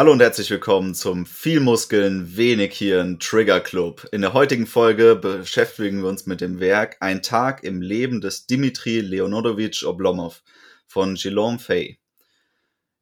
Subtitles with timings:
[0.00, 4.08] Hallo und herzlich willkommen zum Viel Muskeln, wenig Hirn Trigger Club.
[4.12, 8.46] In der heutigen Folge beschäftigen wir uns mit dem Werk Ein Tag im Leben des
[8.46, 10.42] Dimitri Leonidovich Oblomov
[10.86, 11.98] von Guillaume Fay.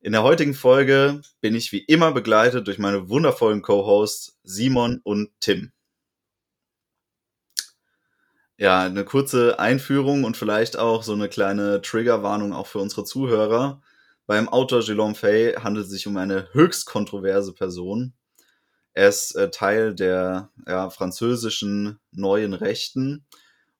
[0.01, 5.30] In der heutigen Folge bin ich wie immer begleitet durch meine wundervollen Co-Hosts Simon und
[5.39, 5.71] Tim.
[8.57, 13.80] Ja, eine kurze Einführung und vielleicht auch so eine kleine Triggerwarnung auch für unsere Zuhörer.
[14.29, 18.13] Beim Autor Guillaume Fay handelt es sich um eine höchst kontroverse Person.
[18.93, 23.25] Er ist äh, Teil der ja, französischen neuen Rechten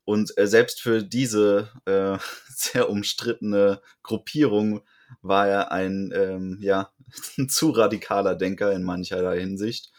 [0.07, 2.17] und äh, selbst für diese äh,
[2.49, 4.81] sehr umstrittene Gruppierung
[5.21, 6.93] war er ein ähm, ja,
[7.49, 9.93] zu radikaler Denker in mancherlei Hinsicht.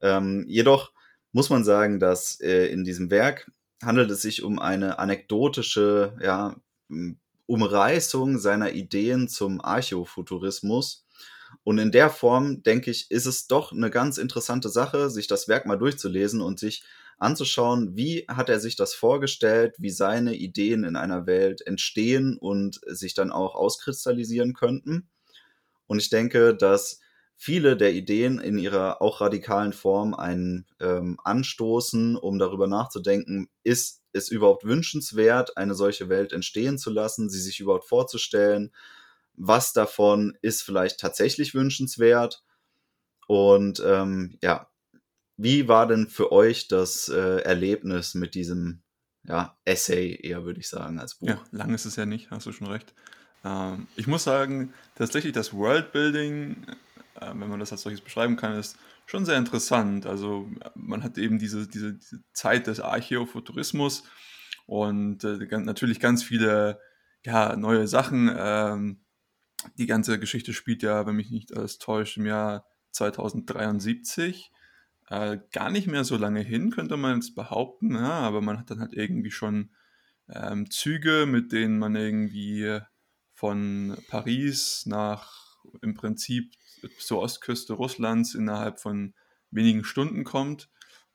[0.00, 0.92] Ähm, jedoch
[1.32, 3.50] muss man sagen, dass äh, in diesem Werk
[3.82, 6.54] handelt es sich um eine anekdotische ja,
[7.52, 11.04] Umreißung seiner Ideen zum Archofuturismus.
[11.64, 15.48] Und in der Form, denke ich, ist es doch eine ganz interessante Sache, sich das
[15.48, 16.82] Werk mal durchzulesen und sich
[17.18, 22.80] anzuschauen, wie hat er sich das vorgestellt, wie seine Ideen in einer Welt entstehen und
[22.86, 25.10] sich dann auch auskristallisieren könnten.
[25.86, 27.00] Und ich denke, dass
[27.42, 34.00] viele der Ideen in ihrer auch radikalen Form einen ähm, anstoßen, um darüber nachzudenken, ist
[34.12, 38.72] es überhaupt wünschenswert, eine solche Welt entstehen zu lassen, sie sich überhaupt vorzustellen,
[39.34, 42.44] was davon ist vielleicht tatsächlich wünschenswert
[43.26, 44.70] und ähm, ja,
[45.36, 48.84] wie war denn für euch das äh, Erlebnis mit diesem
[49.24, 51.26] ja, Essay, eher würde ich sagen, als Buch?
[51.26, 52.94] Ja, lang ist es ja nicht, hast du schon recht.
[53.44, 56.66] Ähm, ich muss sagen, tatsächlich das Worldbuilding,
[57.20, 60.06] wenn man das als solches beschreiben kann, ist schon sehr interessant.
[60.06, 64.04] Also man hat eben diese, diese, diese Zeit des Archäofuturismus
[64.66, 66.80] und äh, natürlich ganz viele
[67.24, 68.34] ja, neue Sachen.
[68.36, 69.00] Ähm,
[69.78, 74.50] die ganze Geschichte spielt ja, wenn mich nicht alles täuscht, im Jahr 2073.
[75.08, 78.70] Äh, gar nicht mehr so lange hin, könnte man jetzt behaupten, ja, aber man hat
[78.70, 79.70] dann halt irgendwie schon
[80.28, 82.80] ähm, Züge, mit denen man irgendwie
[83.34, 86.52] von Paris nach im Prinzip
[86.98, 89.14] zur Ostküste Russlands innerhalb von
[89.50, 90.70] wenigen Stunden kommt,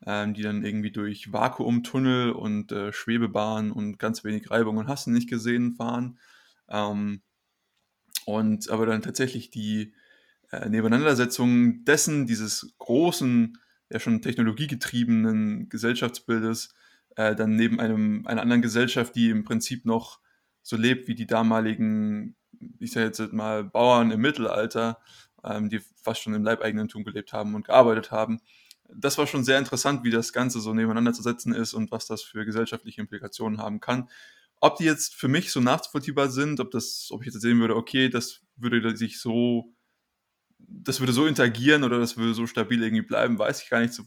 [0.05, 5.13] ähm, die dann irgendwie durch Vakuumtunnel und äh, Schwebebahn und ganz wenig Reibung und Hassen
[5.13, 6.19] nicht gesehen fahren.
[6.69, 7.21] Ähm,
[8.25, 9.93] und aber dann tatsächlich die
[10.51, 13.57] äh, Nebeneinandersetzung dessen, dieses großen,
[13.89, 16.73] ja schon technologiegetriebenen Gesellschaftsbildes,
[17.15, 20.19] äh, dann neben einem, einer anderen Gesellschaft, die im Prinzip noch
[20.61, 22.35] so lebt wie die damaligen,
[22.79, 24.99] ich sage jetzt mal, Bauern im Mittelalter,
[25.49, 28.41] ähm, die fast schon im Leibeigentum gelebt haben und gearbeitet haben.
[28.89, 32.07] Das war schon sehr interessant, wie das Ganze so nebeneinander zu setzen ist und was
[32.07, 34.09] das für gesellschaftliche Implikationen haben kann.
[34.59, 37.75] Ob die jetzt für mich so nachvollziehbar sind, ob das, ob ich jetzt sehen würde,
[37.75, 39.73] okay, das würde sich so,
[40.57, 43.93] das würde so interagieren oder das würde so stabil irgendwie bleiben, weiß ich gar nicht
[43.93, 44.03] so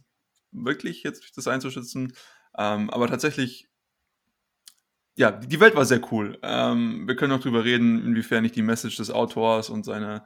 [0.50, 2.14] wirklich jetzt das einzuschätzen.
[2.58, 3.68] Ähm, aber tatsächlich,
[5.16, 6.38] ja, die Welt war sehr cool.
[6.42, 10.24] Ähm, wir können auch drüber reden, inwiefern ich die Message des Autors und seine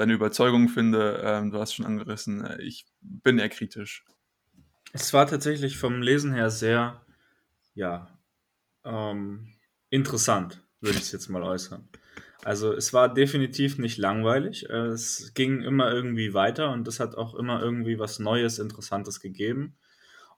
[0.00, 1.20] seine Überzeugung finde.
[1.22, 4.06] Ähm, du hast schon angerissen, äh, ich bin eher kritisch.
[4.94, 7.04] Es war tatsächlich vom Lesen her sehr,
[7.74, 8.18] ja,
[8.82, 9.52] ähm,
[9.90, 11.86] interessant, würde ich es jetzt mal äußern.
[12.42, 14.62] Also es war definitiv nicht langweilig.
[14.70, 19.76] Es ging immer irgendwie weiter und es hat auch immer irgendwie was Neues, Interessantes gegeben.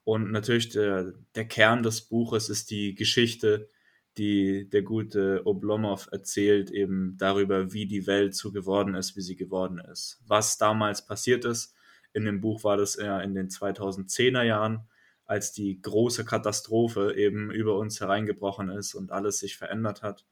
[0.03, 3.71] Und natürlich der, der Kern des Buches ist die Geschichte
[4.19, 9.37] die der gute Oblomov erzählt eben darüber, wie die Welt so geworden ist, wie sie
[9.37, 10.21] geworden ist.
[10.27, 11.75] Was damals passiert ist,
[12.12, 14.89] in dem Buch war das ja in den 2010er Jahren,
[15.25, 20.27] als die große Katastrophe eben über uns hereingebrochen ist und alles sich verändert hat,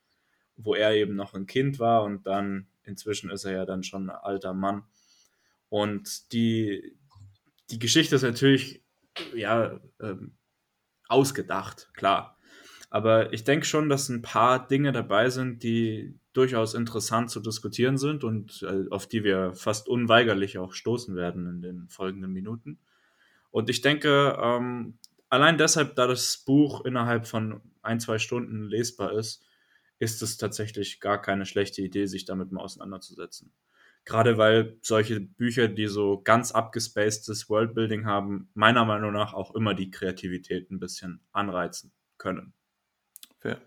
[0.56, 4.10] wo er eben noch ein Kind war und dann inzwischen ist er ja dann schon
[4.10, 4.82] ein alter Mann.
[5.70, 6.96] Und die,
[7.70, 8.82] die Geschichte ist natürlich
[9.34, 10.36] ja ähm,
[11.08, 12.36] ausgedacht, klar.
[12.90, 17.98] Aber ich denke schon, dass ein paar Dinge dabei sind, die durchaus interessant zu diskutieren
[17.98, 22.78] sind und äh, auf die wir fast unweigerlich auch stoßen werden in den folgenden Minuten.
[23.52, 24.98] Und ich denke, ähm,
[25.28, 29.44] allein deshalb, da das Buch innerhalb von ein, zwei Stunden lesbar ist,
[30.00, 33.52] ist es tatsächlich gar keine schlechte Idee, sich damit mal auseinanderzusetzen.
[34.04, 39.74] Gerade weil solche Bücher, die so ganz abgespacedes Worldbuilding haben, meiner Meinung nach auch immer
[39.74, 42.54] die Kreativität ein bisschen anreizen können.
[43.40, 43.60] Fair.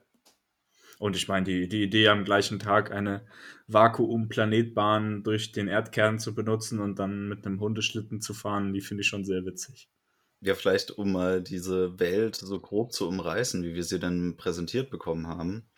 [1.00, 3.26] Und ich meine, die, die Idee, am gleichen Tag eine
[3.68, 9.02] Vakuum-Planetbahn durch den Erdkern zu benutzen und dann mit einem Hundeschlitten zu fahren, die finde
[9.02, 9.90] ich schon sehr witzig.
[10.42, 14.90] Ja, vielleicht um mal diese Welt so grob zu umreißen, wie wir sie dann präsentiert
[14.90, 15.70] bekommen haben.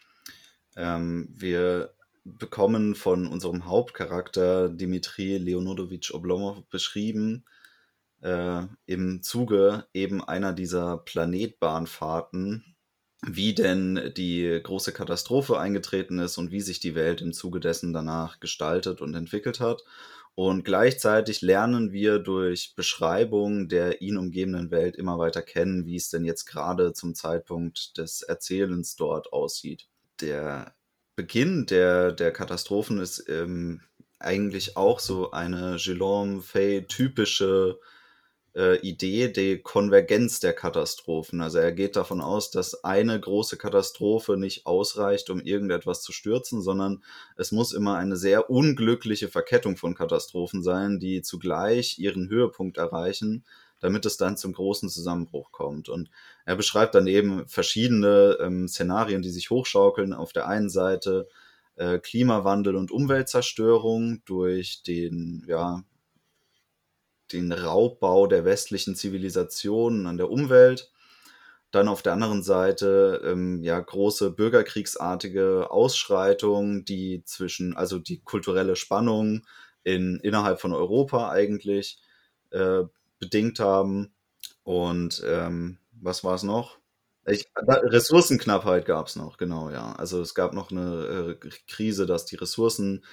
[0.75, 1.93] Ähm, wir
[2.23, 7.45] bekommen von unserem Hauptcharakter Dimitri Leonidowitsch Oblomov beschrieben,
[8.21, 12.74] äh, im Zuge eben einer dieser Planetbahnfahrten,
[13.27, 17.93] wie denn die große Katastrophe eingetreten ist und wie sich die Welt im Zuge dessen
[17.93, 19.83] danach gestaltet und entwickelt hat.
[20.35, 26.09] Und gleichzeitig lernen wir durch Beschreibung der ihn umgebenden Welt immer weiter kennen, wie es
[26.09, 29.87] denn jetzt gerade zum Zeitpunkt des Erzählens dort aussieht.
[30.19, 30.75] Der
[31.15, 33.81] Beginn der, der Katastrophen ist ähm,
[34.19, 37.79] eigentlich auch so eine Gilon Fay typische
[38.55, 41.41] äh, Idee der Konvergenz der Katastrophen.
[41.41, 46.61] Also er geht davon aus, dass eine große Katastrophe nicht ausreicht, um irgendetwas zu stürzen,
[46.61, 47.03] sondern
[47.35, 53.43] es muss immer eine sehr unglückliche Verkettung von Katastrophen sein, die zugleich ihren Höhepunkt erreichen,
[53.81, 55.89] damit es dann zum großen Zusammenbruch kommt.
[55.89, 56.09] Und
[56.45, 60.13] er beschreibt dann eben verschiedene ähm, Szenarien, die sich hochschaukeln.
[60.13, 61.27] Auf der einen Seite
[61.75, 65.83] äh, Klimawandel und Umweltzerstörung durch den ja,
[67.31, 70.91] den Raubbau der westlichen Zivilisationen an der Umwelt.
[71.71, 78.75] Dann auf der anderen Seite ähm, ja große bürgerkriegsartige Ausschreitungen, die zwischen, also die kulturelle
[78.75, 79.45] Spannung
[79.83, 81.99] in, innerhalb von Europa eigentlich
[82.51, 82.83] äh,
[83.19, 84.13] bedingt haben.
[84.63, 86.77] Und ähm, was war es noch?
[87.27, 89.93] Ich, Ressourcenknappheit gab es noch, genau, ja.
[89.93, 93.03] Also es gab noch eine äh, Krise, dass die Ressourcen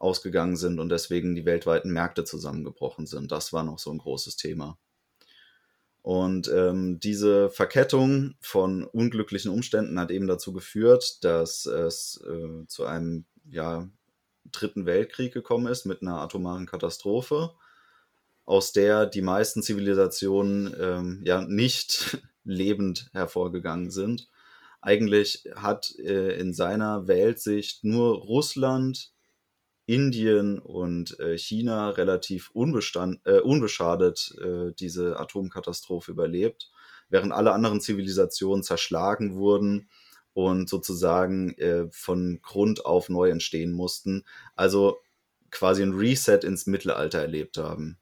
[0.00, 3.30] ausgegangen sind und deswegen die weltweiten Märkte zusammengebrochen sind.
[3.30, 4.78] Das war noch so ein großes Thema.
[6.02, 12.86] Und ähm, diese Verkettung von unglücklichen Umständen hat eben dazu geführt, dass es äh, zu
[12.86, 13.86] einem ja,
[14.50, 17.52] dritten Weltkrieg gekommen ist mit einer atomaren Katastrophe,
[18.46, 24.30] aus der die meisten Zivilisationen ähm, ja nicht lebend hervorgegangen sind.
[24.80, 29.12] Eigentlich hat äh, in seiner Weltsicht nur Russland,
[29.90, 36.70] Indien und äh, China relativ unbestand, äh, unbeschadet äh, diese Atomkatastrophe überlebt,
[37.08, 39.88] während alle anderen Zivilisationen zerschlagen wurden
[40.32, 44.24] und sozusagen äh, von Grund auf neu entstehen mussten.
[44.54, 44.98] Also
[45.50, 47.98] quasi ein Reset ins Mittelalter erlebt haben.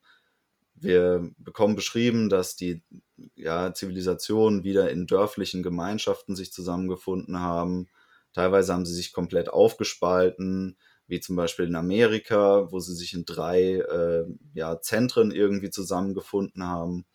[0.75, 2.82] Wir bekommen beschrieben, dass die
[3.35, 7.88] ja, Zivilisationen wieder in dörflichen Gemeinschaften sich zusammengefunden haben.
[8.35, 10.76] Teilweise haben sie sich komplett aufgespalten
[11.09, 14.25] wie zum Beispiel in Amerika, wo sie sich in drei äh,
[14.55, 17.07] ja, Zentren irgendwie zusammengefunden haben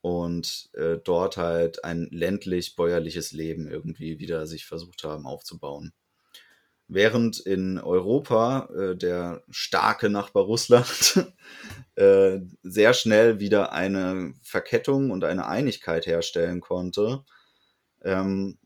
[0.00, 5.92] und äh, dort halt ein ländlich-bäuerliches Leben irgendwie wieder sich versucht haben aufzubauen.
[6.88, 11.26] Während in Europa äh, der starke Nachbar Russland
[11.96, 17.24] äh, sehr schnell wieder eine Verkettung und eine Einigkeit herstellen konnte,
[18.02, 18.58] ähm,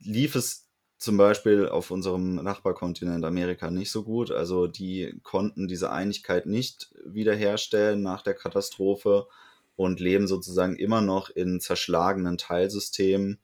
[0.00, 0.65] lief es
[1.06, 4.32] zum Beispiel auf unserem Nachbarkontinent Amerika nicht so gut.
[4.32, 9.28] Also die konnten diese Einigkeit nicht wiederherstellen nach der Katastrophe
[9.76, 13.38] und leben sozusagen immer noch in zerschlagenen Teilsystemen,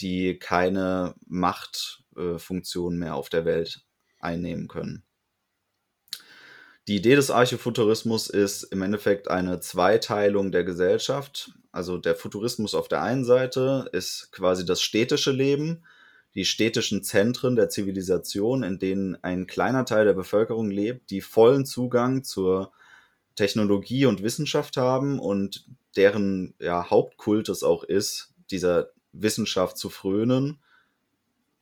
[0.00, 3.86] die keine Machtfunktion mehr auf der Welt
[4.20, 5.02] einnehmen können.
[6.88, 11.52] Die Idee des Archofuturismus ist im Endeffekt eine Zweiteilung der Gesellschaft.
[11.70, 15.84] Also der Futurismus auf der einen Seite ist quasi das städtische Leben,
[16.34, 21.66] die städtischen Zentren der Zivilisation, in denen ein kleiner Teil der Bevölkerung lebt, die vollen
[21.66, 22.72] Zugang zur
[23.34, 30.58] Technologie und Wissenschaft haben und deren ja, Hauptkult es auch ist, dieser Wissenschaft zu frönen,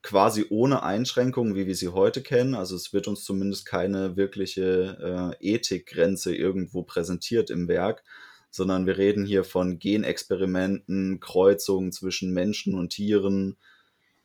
[0.03, 2.55] quasi ohne Einschränkungen, wie wir sie heute kennen.
[2.55, 8.03] Also es wird uns zumindest keine wirkliche äh, Ethikgrenze irgendwo präsentiert im Werk,
[8.51, 13.57] sondern wir reden hier von Genexperimenten, Kreuzungen zwischen Menschen und Tieren,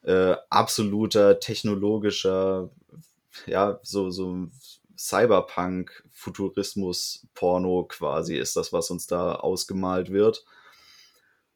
[0.05, 2.69] äh, absoluter technologischer,
[3.47, 4.47] ja, so, so
[4.97, 10.45] Cyberpunk-Futurismus-Porno quasi ist das, was uns da ausgemalt wird.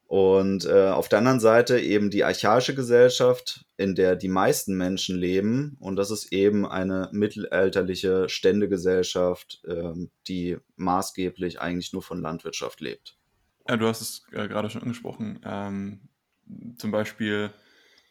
[0.08, 5.16] Und äh, auf der anderen Seite eben die archaische Gesellschaft, in der die meisten Menschen
[5.16, 5.78] leben.
[5.80, 9.94] Und das ist eben eine mittelalterliche Ständegesellschaft, äh,
[10.28, 13.20] die maßgeblich eigentlich nur von Landwirtschaft lebt.
[13.68, 15.40] Ja, du hast es äh, gerade schon angesprochen.
[15.46, 16.00] Ähm,
[16.78, 17.52] zum Beispiel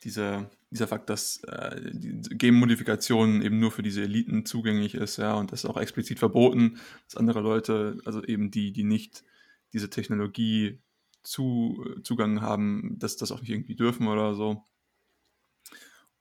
[0.04, 5.34] dieser, dieser Fakt, dass äh, die Genmodifikation eben nur für diese Eliten zugänglich ist, ja,
[5.34, 9.24] und das ist auch explizit verboten, dass andere Leute, also eben die, die nicht
[9.72, 10.80] diese Technologie
[11.22, 14.64] zu, Zugang haben, dass das auch nicht irgendwie dürfen oder so.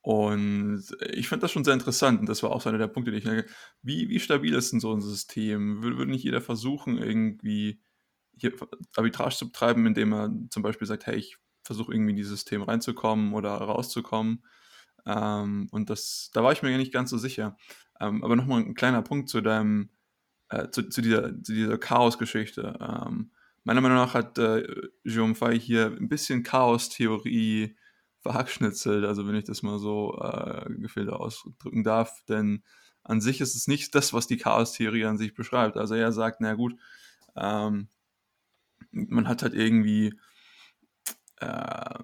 [0.00, 3.10] Und ich fand das schon sehr interessant und das war auch so einer der Punkte,
[3.10, 3.46] die ich denke,
[3.82, 5.82] wie, wie stabil ist denn so ein System?
[5.82, 7.80] Würde nicht jeder versuchen, irgendwie
[8.36, 8.54] hier
[8.96, 12.62] Arbitrage zu betreiben, indem er zum Beispiel sagt, hey, ich versuche irgendwie in dieses System
[12.62, 14.42] reinzukommen oder rauszukommen.
[15.06, 17.56] Ähm, und das, da war ich mir nicht ganz so sicher.
[18.00, 19.90] Ähm, aber nochmal ein kleiner Punkt zu deinem,
[20.48, 22.76] äh, zu, zu, dieser, zu dieser Chaos-Geschichte.
[22.80, 23.30] Ähm,
[23.64, 24.66] meiner Meinung nach hat äh,
[25.04, 27.76] Jérôme Fay hier ein bisschen Chaos-Theorie
[28.20, 32.64] verhackschnitzelt, also wenn ich das mal so äh, gefilter ausdrücken darf, denn
[33.04, 35.76] an sich ist es nicht das, was die Chaos-Theorie an sich beschreibt.
[35.76, 36.74] Also er sagt, na gut,
[37.36, 37.88] ähm,
[38.90, 40.18] man hat halt irgendwie
[41.40, 41.98] äh,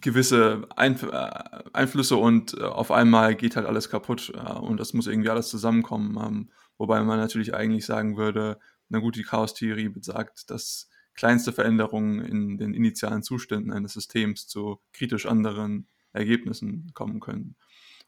[0.00, 1.30] gewisse Einf äh,
[1.72, 5.48] Einflüsse und äh, auf einmal geht halt alles kaputt äh, und das muss irgendwie alles
[5.48, 6.18] zusammenkommen.
[6.24, 12.20] Ähm, wobei man natürlich eigentlich sagen würde, na gut, die Chaos-Theorie besagt, dass kleinste Veränderungen
[12.20, 17.56] in den initialen Zuständen eines Systems zu kritisch anderen Ergebnissen kommen können.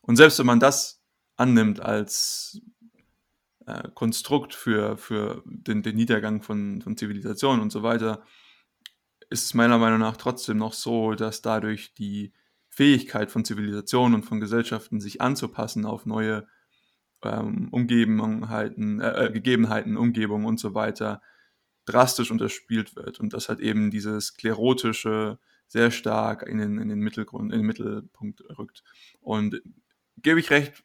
[0.03, 1.03] Und selbst wenn man das
[1.37, 2.61] annimmt als
[3.67, 8.25] äh, Konstrukt für, für den, den Niedergang von, von Zivilisationen und so weiter,
[9.31, 12.33] ist es meiner Meinung nach trotzdem noch so, dass dadurch die
[12.69, 16.47] Fähigkeit von Zivilisationen und von Gesellschaften, sich anzupassen auf neue
[17.23, 21.21] ähm, Umgebenheiten, äh, äh, Gegebenheiten, Umgebungen und so weiter,
[21.87, 27.01] drastisch unterspielt wird und das halt eben dieses sklerotische sehr stark in den, in den
[27.01, 28.85] Mittelgrund, in den Mittelpunkt rückt.
[29.21, 29.61] Und
[30.17, 30.85] gebe ich recht,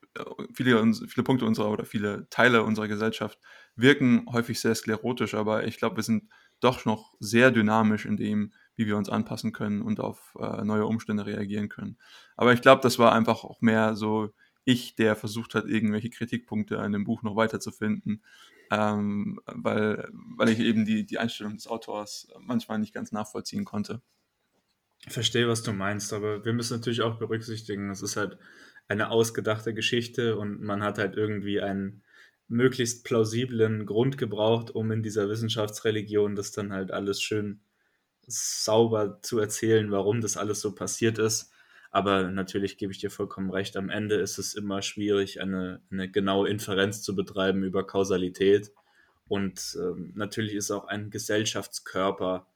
[0.54, 3.40] viele, viele Punkte unserer oder viele Teile unserer Gesellschaft
[3.76, 6.30] wirken häufig sehr sklerotisch, aber ich glaube, wir sind
[6.64, 10.86] doch noch sehr dynamisch in dem, wie wir uns anpassen können und auf äh, neue
[10.86, 11.98] Umstände reagieren können.
[12.36, 14.34] Aber ich glaube, das war einfach auch mehr so
[14.66, 18.24] ich, der versucht hat, irgendwelche Kritikpunkte an dem Buch noch weiterzufinden,
[18.72, 24.02] ähm, weil, weil ich eben die, die Einstellung des Autors manchmal nicht ganz nachvollziehen konnte.
[25.06, 28.38] Ich verstehe, was du meinst, aber wir müssen natürlich auch berücksichtigen, es ist halt
[28.88, 32.04] eine ausgedachte Geschichte und man hat halt irgendwie einen
[32.54, 37.62] möglichst plausiblen Grund gebraucht, um in dieser Wissenschaftsreligion das dann halt alles schön
[38.26, 41.52] sauber zu erzählen, warum das alles so passiert ist.
[41.92, 46.10] Aber natürlich gebe ich dir vollkommen recht, am Ende ist es immer schwierig, eine, eine
[46.10, 48.72] genaue Inferenz zu betreiben über Kausalität.
[49.28, 52.48] Und ähm, natürlich ist auch ein Gesellschaftskörper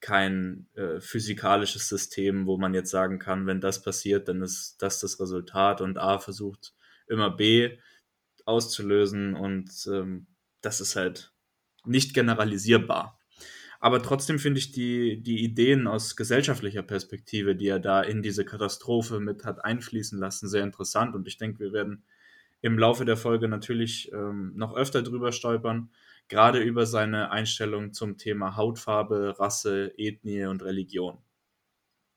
[0.00, 5.00] kein äh, physikalisches System, wo man jetzt sagen kann, wenn das passiert, dann ist das
[5.00, 6.74] das Resultat und A versucht
[7.08, 7.78] immer B
[8.46, 10.26] auszulösen und ähm,
[10.62, 11.32] das ist halt
[11.84, 13.18] nicht generalisierbar.
[13.78, 18.44] Aber trotzdem finde ich die, die Ideen aus gesellschaftlicher Perspektive, die er da in diese
[18.44, 21.14] Katastrophe mit hat einfließen lassen, sehr interessant.
[21.14, 22.04] Und ich denke, wir werden
[22.62, 25.90] im Laufe der Folge natürlich ähm, noch öfter drüber stolpern,
[26.28, 31.18] gerade über seine Einstellung zum Thema Hautfarbe, Rasse, Ethnie und Religion.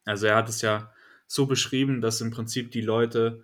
[0.06, 0.92] Also er hat es ja
[1.28, 3.44] so beschrieben, dass im Prinzip die Leute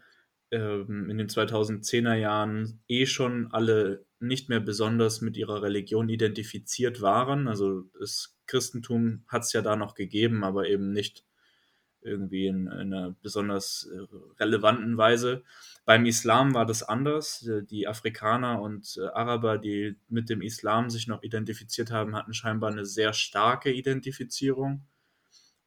[0.51, 7.01] ähm, in den 2010er Jahren eh schon alle nicht mehr besonders mit ihrer Religion identifiziert
[7.01, 7.47] waren.
[7.47, 11.25] Also das Christentum hat es ja da noch gegeben, aber eben nicht
[12.01, 14.05] irgendwie in, in einer besonders äh,
[14.39, 15.43] relevanten Weise.
[15.85, 17.49] Beim Islam war das anders.
[17.69, 22.71] Die Afrikaner und äh, Araber, die mit dem Islam sich noch identifiziert haben, hatten scheinbar
[22.71, 24.85] eine sehr starke Identifizierung.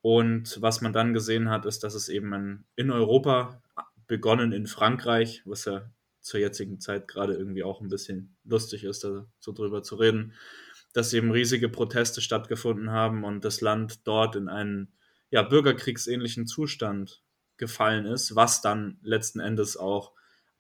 [0.01, 3.61] Und was man dann gesehen hat, ist, dass es eben in Europa
[4.09, 9.05] begonnen in Frankreich, was ja zur jetzigen Zeit gerade irgendwie auch ein bisschen lustig ist,
[9.05, 10.35] da so drüber zu reden,
[10.93, 14.93] dass eben riesige Proteste stattgefunden haben und das Land dort in einen
[15.31, 17.23] ja, bürgerkriegsähnlichen Zustand
[17.57, 20.13] gefallen ist, was dann letzten Endes auch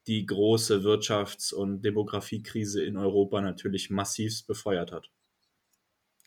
[0.06, 5.10] die große Wirtschafts- und Demografiekrise in Europa natürlich massiv befeuert hat.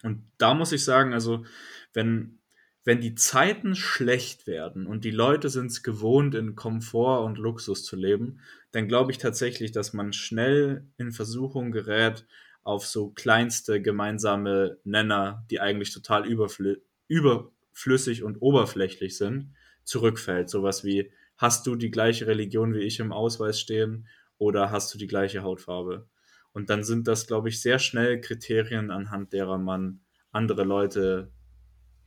[0.04, 1.46] Und da muss ich sagen, also
[1.94, 2.41] wenn
[2.84, 7.84] wenn die Zeiten schlecht werden und die Leute sind es gewohnt, in Komfort und Luxus
[7.84, 8.40] zu leben,
[8.72, 12.26] dann glaube ich tatsächlich, dass man schnell in Versuchung gerät,
[12.64, 20.50] auf so kleinste gemeinsame Nenner, die eigentlich total überflü überflüssig und oberflächlich sind, zurückfällt.
[20.50, 24.08] Sowas wie, hast du die gleiche Religion wie ich im Ausweis stehen
[24.38, 26.08] oder hast du die gleiche Hautfarbe?
[26.54, 31.32] Und dann sind das, glaube ich, sehr schnell Kriterien, anhand derer man andere Leute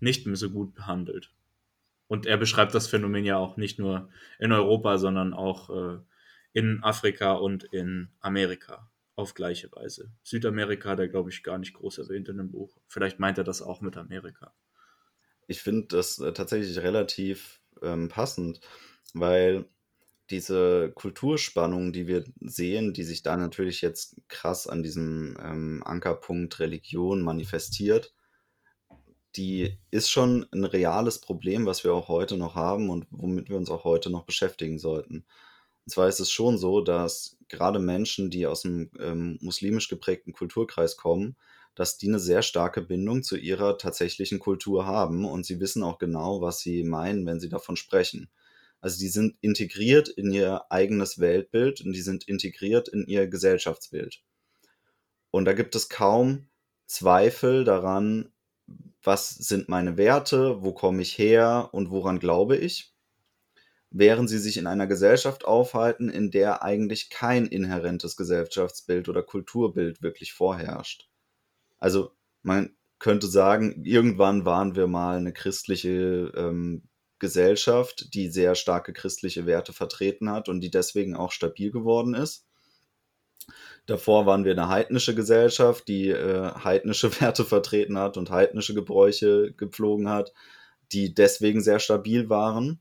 [0.01, 1.33] nicht mehr so gut behandelt.
[2.07, 4.09] Und er beschreibt das Phänomen ja auch nicht nur
[4.39, 5.99] in Europa, sondern auch äh,
[6.53, 10.13] in Afrika und in Amerika auf gleiche Weise.
[10.23, 12.77] Südamerika hat er, glaube ich, gar nicht groß erwähnt in dem Buch.
[12.89, 14.55] Vielleicht meint er das auch mit Amerika.
[15.47, 18.61] Ich finde das äh, tatsächlich relativ ähm, passend,
[19.13, 19.67] weil
[20.31, 26.59] diese Kulturspannung, die wir sehen, die sich da natürlich jetzt krass an diesem ähm, Ankerpunkt
[26.61, 28.15] Religion manifestiert,
[29.37, 33.57] die ist schon ein reales Problem, was wir auch heute noch haben und womit wir
[33.57, 35.25] uns auch heute noch beschäftigen sollten.
[35.87, 40.33] Und zwar ist es schon so, dass gerade Menschen, die aus einem ähm, muslimisch geprägten
[40.33, 41.37] Kulturkreis kommen,
[41.75, 45.99] dass die eine sehr starke Bindung zu ihrer tatsächlichen Kultur haben und sie wissen auch
[45.99, 48.31] genau, was sie meinen, wenn sie davon sprechen.
[48.81, 54.23] Also die sind integriert in ihr eigenes Weltbild und die sind integriert in ihr Gesellschaftsbild.
[55.31, 56.49] Und da gibt es kaum
[56.87, 58.34] Zweifel daran,
[59.05, 62.93] was sind meine Werte, wo komme ich her und woran glaube ich,
[63.91, 70.03] während sie sich in einer Gesellschaft aufhalten, in der eigentlich kein inhärentes Gesellschaftsbild oder Kulturbild
[70.03, 71.09] wirklich vorherrscht.
[71.79, 76.83] Also man könnte sagen, irgendwann waren wir mal eine christliche ähm,
[77.19, 82.47] Gesellschaft, die sehr starke christliche Werte vertreten hat und die deswegen auch stabil geworden ist.
[83.87, 89.53] Davor waren wir eine heidnische Gesellschaft, die äh, heidnische Werte vertreten hat und heidnische Gebräuche
[89.53, 90.33] gepflogen hat,
[90.93, 92.81] die deswegen sehr stabil waren.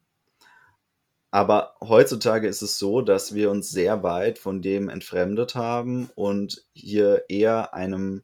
[1.32, 6.64] Aber heutzutage ist es so, dass wir uns sehr weit von dem entfremdet haben und
[6.74, 8.22] hier eher einem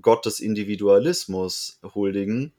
[0.00, 2.52] Gott des Individualismus huldigen,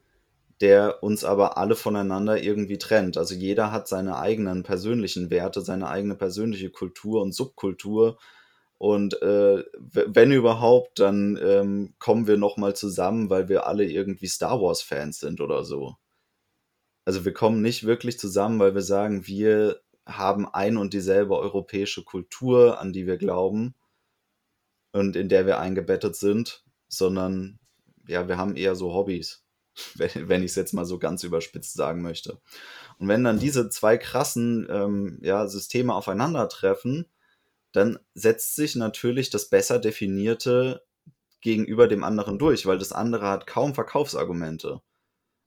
[0.60, 3.16] der uns aber alle voneinander irgendwie trennt.
[3.16, 8.18] Also jeder hat seine eigenen persönlichen Werte, seine eigene persönliche Kultur und Subkultur.
[8.78, 14.60] Und äh, wenn überhaupt, dann ähm, kommen wir nochmal zusammen, weil wir alle irgendwie Star
[14.60, 15.96] Wars-Fans sind oder so.
[17.04, 22.04] Also wir kommen nicht wirklich zusammen, weil wir sagen, wir haben ein und dieselbe europäische
[22.04, 23.74] Kultur, an die wir glauben
[24.92, 27.58] und in der wir eingebettet sind, sondern
[28.06, 29.46] ja, wir haben eher so Hobbys
[29.94, 32.40] wenn, wenn ich es jetzt mal so ganz überspitzt sagen möchte.
[32.98, 37.06] Und wenn dann diese zwei krassen ähm, ja, Systeme aufeinandertreffen,
[37.72, 40.82] dann setzt sich natürlich das besser definierte
[41.40, 44.80] gegenüber dem anderen durch, weil das andere hat kaum Verkaufsargumente.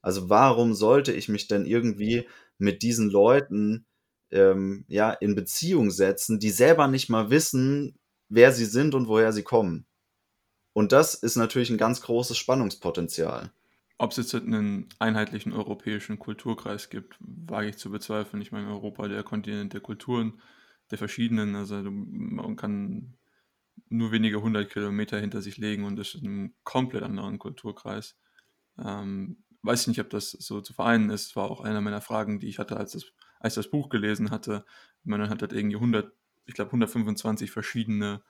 [0.01, 3.85] Also warum sollte ich mich denn irgendwie mit diesen Leuten
[4.31, 7.97] ähm, ja in Beziehung setzen, die selber nicht mal wissen,
[8.29, 9.87] wer sie sind und woher sie kommen?
[10.73, 13.51] Und das ist natürlich ein ganz großes Spannungspotenzial.
[13.97, 18.41] Ob es jetzt einen einheitlichen europäischen Kulturkreis gibt, wage ich zu bezweifeln.
[18.41, 20.39] Ich meine, Europa, der Kontinent der Kulturen,
[20.91, 23.17] der verschiedenen, also man kann
[23.89, 28.17] nur wenige hundert Kilometer hinter sich legen und ist ein komplett anderen Kulturkreis.
[28.77, 31.35] Ähm, weiß ich nicht, ob das so zu vereinen ist.
[31.35, 33.05] War auch einer meiner Fragen, die ich hatte, als, das,
[33.39, 34.65] als ich das Buch gelesen hatte.
[35.03, 36.11] Man hat halt irgendwie 100,
[36.45, 38.21] ich glaube 125 verschiedene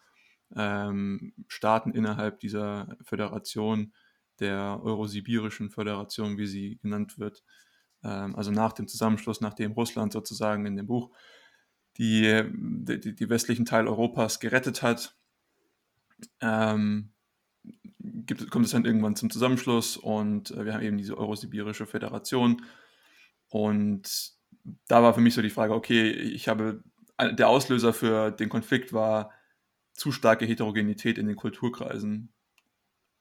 [0.56, 3.94] ähm, Staaten innerhalb dieser Föderation
[4.40, 7.44] der Eurosibirischen Föderation, wie sie genannt wird.
[8.04, 11.12] Ähm, also nach dem Zusammenschluss, nachdem Russland sozusagen in dem Buch
[12.00, 15.16] die, die, die westlichen Teil Europas gerettet hat,
[16.42, 17.10] ähm,
[18.00, 22.64] gibt, kommt es dann irgendwann zum Zusammenschluss und äh, wir haben eben diese Eurosibirische Föderation.
[23.50, 24.32] Und
[24.88, 26.84] da war für mich so die Frage, okay, ich habe,
[27.20, 29.32] der Auslöser für den Konflikt war
[29.94, 32.32] zu starke Heterogenität in den Kulturkreisen.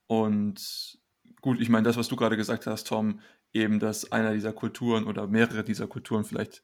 [0.07, 0.99] Und
[1.41, 3.21] gut, ich meine, das, was du gerade gesagt hast, Tom,
[3.53, 6.63] eben, dass einer dieser Kulturen oder mehrere dieser Kulturen vielleicht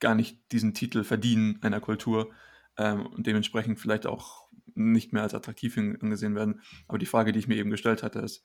[0.00, 2.30] gar nicht diesen Titel verdienen einer Kultur
[2.76, 6.60] ähm, und dementsprechend vielleicht auch nicht mehr als attraktiv angesehen werden.
[6.86, 8.44] Aber die Frage, die ich mir eben gestellt hatte, ist,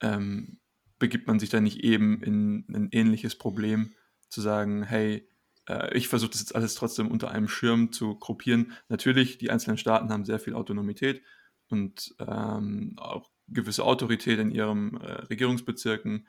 [0.00, 0.58] ähm,
[0.98, 3.92] begibt man sich da nicht eben in ein ähnliches Problem,
[4.28, 5.28] zu sagen, hey,
[5.68, 8.72] äh, ich versuche das jetzt alles trotzdem unter einem Schirm zu gruppieren.
[8.88, 11.22] Natürlich, die einzelnen Staaten haben sehr viel Autonomität
[11.68, 16.26] und ähm, auch gewisse Autorität in ihren äh, Regierungsbezirken.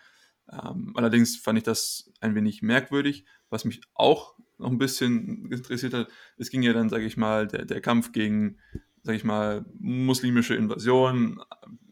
[0.51, 3.25] Ähm, allerdings fand ich das ein wenig merkwürdig.
[3.53, 7.47] Was mich auch noch ein bisschen interessiert hat, es ging ja dann, sage ich mal,
[7.47, 8.57] der, der Kampf gegen,
[9.03, 11.39] sage ich mal, muslimische Invasion,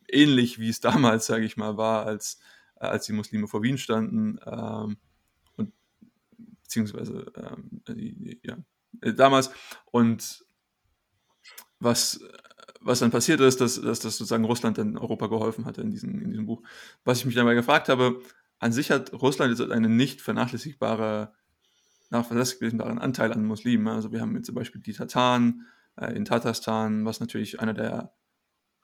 [0.09, 2.39] ähnlich wie es damals, sage ich mal, war, als,
[2.75, 4.39] als die Muslime vor Wien standen.
[4.45, 4.97] Ähm,
[5.55, 5.71] und
[6.63, 7.83] beziehungsweise ähm,
[8.43, 8.57] ja,
[9.01, 9.51] äh, damals.
[9.91, 10.43] Und
[11.79, 12.19] was
[12.81, 16.19] was dann passiert ist, dass, dass, dass sozusagen Russland dann Europa geholfen hatte in diesem,
[16.19, 16.63] in diesem Buch.
[17.03, 18.21] Was ich mich dabei gefragt habe,
[18.61, 21.33] an sich hat Russland jetzt einen nicht vernachlässigbare,
[22.11, 23.87] vernachlässigbaren Anteil an Muslimen.
[23.87, 25.65] Also wir haben jetzt zum Beispiel die Tataren
[25.99, 28.13] äh, in Tatarstan, was natürlich einer der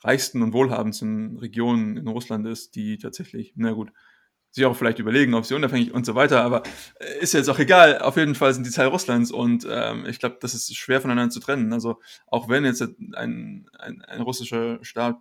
[0.01, 3.91] reichsten und wohlhabendsten Regionen in Russland ist, die tatsächlich, na gut,
[4.51, 6.63] sich auch vielleicht überlegen, ob sie unabhängig und so weiter, aber
[6.99, 7.99] äh, ist jetzt auch egal.
[7.99, 11.31] Auf jeden Fall sind die Teil Russlands und ähm, ich glaube, das ist schwer voneinander
[11.31, 11.73] zu trennen.
[11.73, 15.17] Also auch wenn jetzt ein, ein, ein russischer Staat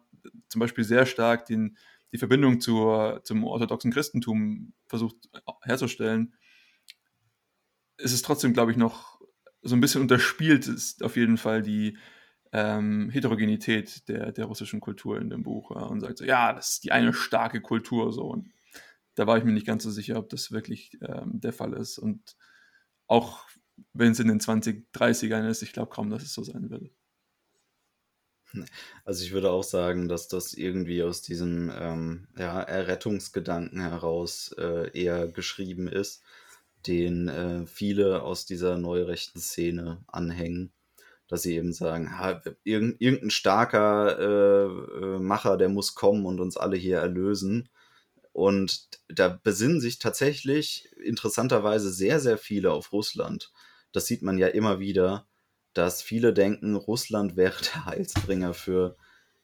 [0.48, 1.76] zum Beispiel sehr stark den,
[2.12, 5.16] die Verbindung zur, zum orthodoxen Christentum versucht
[5.62, 6.34] herzustellen,
[7.98, 9.20] ist es trotzdem, glaube ich, noch
[9.62, 11.98] so ein bisschen unterspielt ist auf jeden Fall die
[12.52, 16.74] ähm, Heterogenität der, der russischen Kultur in dem Buch ja, und sagt so, ja, das
[16.74, 18.48] ist die eine starke Kultur so und
[19.16, 21.98] da war ich mir nicht ganz so sicher, ob das wirklich ähm, der Fall ist.
[21.98, 22.36] Und
[23.06, 23.46] auch
[23.92, 26.90] wenn es in den 2030ern ist, ich glaube kaum, dass es so sein wird.
[29.04, 34.90] Also ich würde auch sagen, dass das irgendwie aus diesem ähm, ja, Errettungsgedanken heraus äh,
[34.98, 36.22] eher geschrieben ist,
[36.86, 40.72] den äh, viele aus dieser neurechten Szene anhängen,
[41.28, 44.64] dass sie eben sagen, ha, irgend, irgendein starker äh,
[45.04, 47.68] äh, Macher, der muss kommen und uns alle hier erlösen.
[48.32, 53.52] Und da besinnen sich tatsächlich interessanterweise sehr, sehr viele auf Russland.
[53.92, 55.26] Das sieht man ja immer wieder,
[55.72, 58.96] dass viele denken, Russland wäre der Heilsbringer für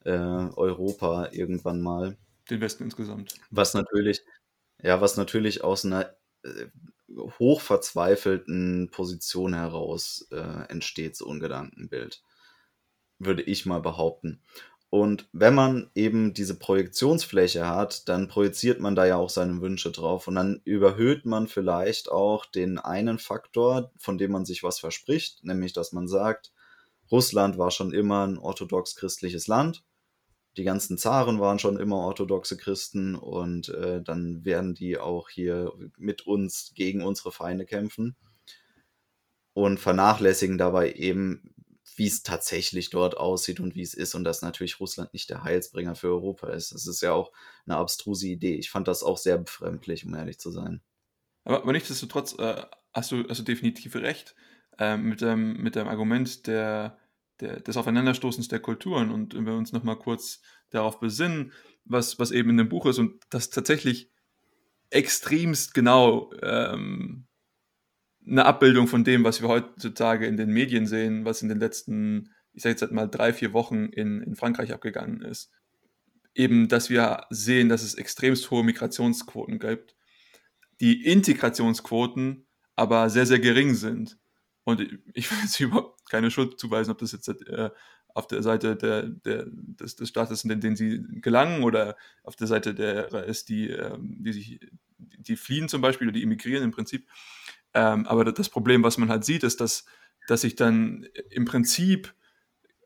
[0.05, 2.17] äh, Europa irgendwann mal.
[2.49, 3.35] Den Westen insgesamt.
[3.51, 4.21] Was natürlich,
[4.81, 6.67] ja, was natürlich aus einer äh,
[7.39, 12.23] hochverzweifelten Position heraus äh, entsteht, so ein Gedankenbild.
[13.19, 14.41] Würde ich mal behaupten.
[14.89, 19.91] Und wenn man eben diese Projektionsfläche hat, dann projiziert man da ja auch seine Wünsche
[19.91, 20.27] drauf.
[20.27, 25.43] Und dann überhöht man vielleicht auch den einen Faktor, von dem man sich was verspricht,
[25.43, 26.51] nämlich dass man sagt,
[27.11, 29.83] Russland war schon immer ein orthodox-christliches Land
[30.57, 35.73] die ganzen Zaren waren schon immer orthodoxe Christen und äh, dann werden die auch hier
[35.97, 38.15] mit uns gegen unsere Feinde kämpfen
[39.53, 41.53] und vernachlässigen dabei eben,
[41.95, 45.43] wie es tatsächlich dort aussieht und wie es ist und dass natürlich Russland nicht der
[45.43, 46.71] Heilsbringer für Europa ist.
[46.71, 47.31] Das ist ja auch
[47.65, 48.55] eine abstruse Idee.
[48.55, 50.81] Ich fand das auch sehr befremdlich, um ehrlich zu sein.
[51.43, 52.63] Aber, aber nichtsdestotrotz äh,
[52.93, 54.35] hast, du, hast du definitiv recht
[54.79, 56.97] äh, mit, dem, mit dem Argument der
[57.43, 59.11] der, des Aufeinanderstoßens der Kulturen.
[59.11, 61.51] Und wenn wir uns nochmal kurz darauf besinnen,
[61.85, 64.09] was, was eben in dem Buch ist und das tatsächlich
[64.89, 67.27] extremst genau ähm,
[68.25, 72.29] eine Abbildung von dem, was wir heutzutage in den Medien sehen, was in den letzten,
[72.53, 75.51] ich sage jetzt mal drei, vier Wochen in, in Frankreich abgegangen ist.
[76.33, 79.95] Eben, dass wir sehen, dass es extremst hohe Migrationsquoten gibt,
[80.79, 84.17] die Integrationsquoten aber sehr, sehr gering sind.
[84.63, 84.81] Und
[85.13, 87.71] ich will jetzt überhaupt keine Schuld zuweisen, ob das jetzt äh,
[88.13, 92.45] auf der Seite der, der, des, des Staates, in den sie gelangen, oder auf der
[92.45, 94.59] Seite derer ist, die, ähm, die sich,
[94.97, 97.09] die fliehen zum Beispiel oder die immigrieren im Prinzip.
[97.73, 99.85] Ähm, aber das Problem, was man halt sieht, ist, dass,
[100.27, 102.13] dass sich dann im Prinzip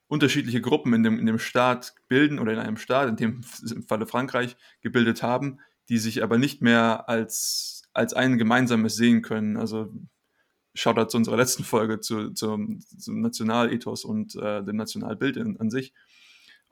[0.07, 3.83] unterschiedliche Gruppen in dem, in dem Staat bilden oder in einem Staat, in dem im
[3.83, 5.59] Falle Frankreich, gebildet haben,
[5.89, 9.57] die sich aber nicht mehr als, als ein gemeinsames sehen können.
[9.57, 9.93] Also
[10.77, 15.69] Shoutout zu unserer letzten Folge zu, zum, zum Nationalethos und äh, dem Nationalbild in, an
[15.69, 15.93] sich.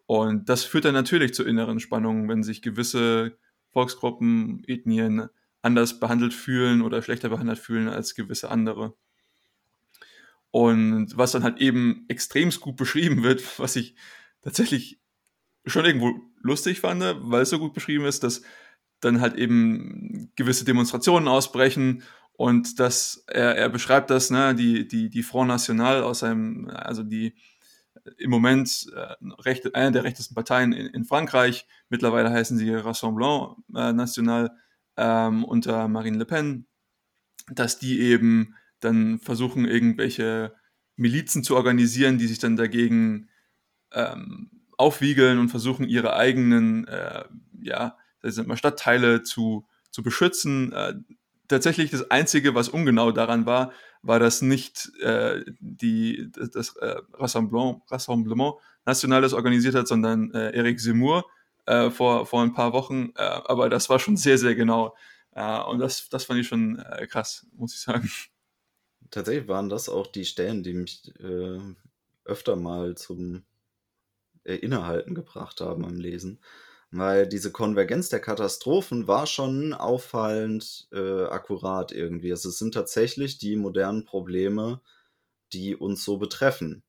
[0.06, 3.38] Und das führt dann natürlich zu inneren Spannungen, wenn sich gewisse
[3.72, 5.30] Volksgruppen, Ethnien
[5.62, 8.94] anders behandelt fühlen oder schlechter behandelt fühlen als gewisse andere.
[10.52, 13.96] Und was dann halt eben extremst gut beschrieben wird, was ich
[14.42, 15.00] tatsächlich
[15.66, 18.44] schon irgendwo lustig fand, weil es so gut beschrieben ist, dass
[19.00, 22.04] dann halt eben gewisse Demonstrationen ausbrechen
[22.38, 27.04] und das, er, er beschreibt das, ne, die, die, die Front National aus einem, also
[27.04, 27.36] die
[28.18, 33.58] im Moment äh, recht, eine der rechtesten Parteien in, in Frankreich, mittlerweile heißen sie Rassemblement
[33.76, 34.52] äh, National
[34.98, 36.68] ähm, unter Marine Le Pen,
[37.52, 40.54] dass die eben dann versuchen, irgendwelche
[40.96, 43.30] Milizen zu organisieren, die sich dann dagegen
[43.92, 47.24] ähm, aufwiegeln und versuchen, ihre eigenen äh,
[47.62, 47.98] ja,
[48.56, 50.72] Stadtteile zu, zu beschützen.
[50.74, 50.96] Äh,
[51.48, 57.82] tatsächlich das Einzige, was ungenau daran war, war, dass nicht äh, die, das äh, Rassemblement,
[57.90, 58.56] Rassemblement
[58.86, 61.26] Nationales organisiert hat, sondern äh, Eric Zemmour
[61.66, 63.12] äh, vor, vor ein paar Wochen.
[63.16, 64.96] Äh, aber das war schon sehr, sehr genau.
[65.32, 68.10] Äh, und das, das fand ich schon äh, krass, muss ich sagen.
[69.12, 71.60] Tatsächlich waren das auch die Stellen, die mich äh,
[72.26, 73.44] öfter mal zum
[74.44, 76.40] Innehalten gebracht haben beim Lesen.
[76.98, 82.32] Weil diese Konvergenz der Katastrophen war schon auffallend äh, akkurat irgendwie.
[82.32, 84.80] Also es sind tatsächlich die modernen Probleme,
[85.52, 86.84] die uns so betreffen.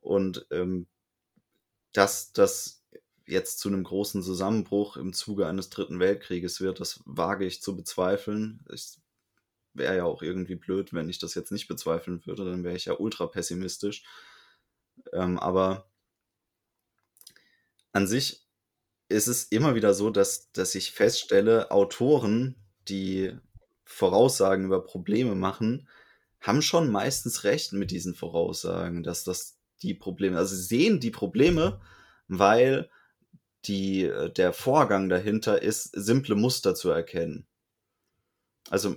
[0.00, 0.86] Und ähm,
[1.94, 2.84] dass das
[3.26, 7.74] jetzt zu einem großen Zusammenbruch im Zuge eines Dritten Weltkrieges wird, das wage ich zu
[7.74, 8.66] bezweifeln.
[8.68, 9.00] Es
[9.72, 12.84] wäre ja auch irgendwie blöd, wenn ich das jetzt nicht bezweifeln würde, dann wäre ich
[12.84, 14.04] ja ultra pessimistisch.
[15.14, 15.88] Ähm, aber
[17.92, 18.45] an sich
[19.08, 22.56] ist es immer wieder so, dass, dass ich feststelle, Autoren,
[22.88, 23.36] die
[23.84, 25.88] Voraussagen über Probleme machen,
[26.40, 31.80] haben schon meistens recht mit diesen Voraussagen, dass das die Probleme, also sehen die Probleme,
[32.28, 32.90] weil
[33.66, 37.46] die, der Vorgang dahinter ist, simple Muster zu erkennen.
[38.70, 38.96] Also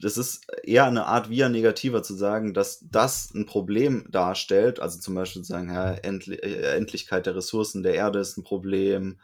[0.00, 4.80] das ist eher eine Art via negativer zu sagen, dass das ein Problem darstellt.
[4.80, 8.44] Also zum Beispiel zu sagen, ja, Endli äh, Endlichkeit der Ressourcen der Erde ist ein
[8.44, 9.18] Problem,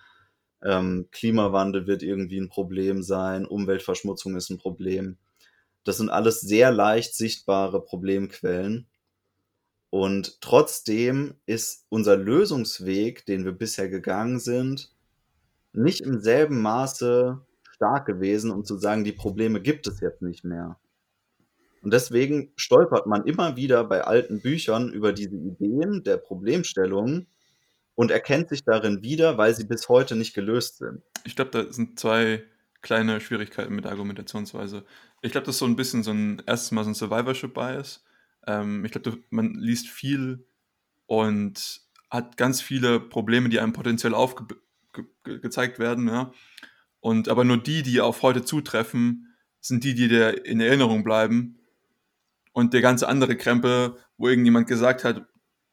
[0.63, 5.19] ähm, Klimawandel wird irgendwie ein Problem sein, Umweltverschmutzung ist ein Problem.
[5.85, 8.87] Das sind alles sehr leicht sichtbare Problemquellen.
[9.91, 14.93] Und trotzdem ist unser Lösungsweg, den wir bisher gegangen sind,
[15.73, 17.41] nicht im selben Maße
[17.79, 20.79] stark gewesen, um zu sagen, die Probleme gibt es jetzt nicht mehr.
[21.81, 27.29] Und deswegen stolpert man immer wieder bei alten Büchern über diese Ideen der Problemstellungen
[27.95, 31.03] und erkennt sich darin wieder, weil sie bis heute nicht gelöst sind.
[31.25, 32.43] Ich glaube, da sind zwei
[32.83, 34.85] kleine Schwierigkeiten mit der Argumentationsweise.
[35.23, 38.05] Ich glaube, das ist so ein bisschen so ein erstes Mal so ein Survivorship-Bias.
[38.47, 40.47] Ähm, ich glaube, man liest viel
[41.07, 46.33] und hat ganz viele Probleme, die einem potenziell aufgezeigt ge werden, ja.
[47.01, 51.59] Und aber nur die, die auf heute zutreffen, sind die, die dir in Erinnerung bleiben.
[52.53, 55.27] Und der ganze andere Krempel, wo irgendjemand gesagt hat,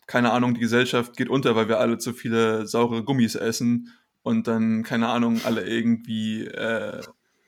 [0.08, 4.48] keine Ahnung, die Gesellschaft geht unter, weil wir alle zu viele saure Gummis essen und
[4.48, 7.02] dann, keine Ahnung, alle irgendwie, äh,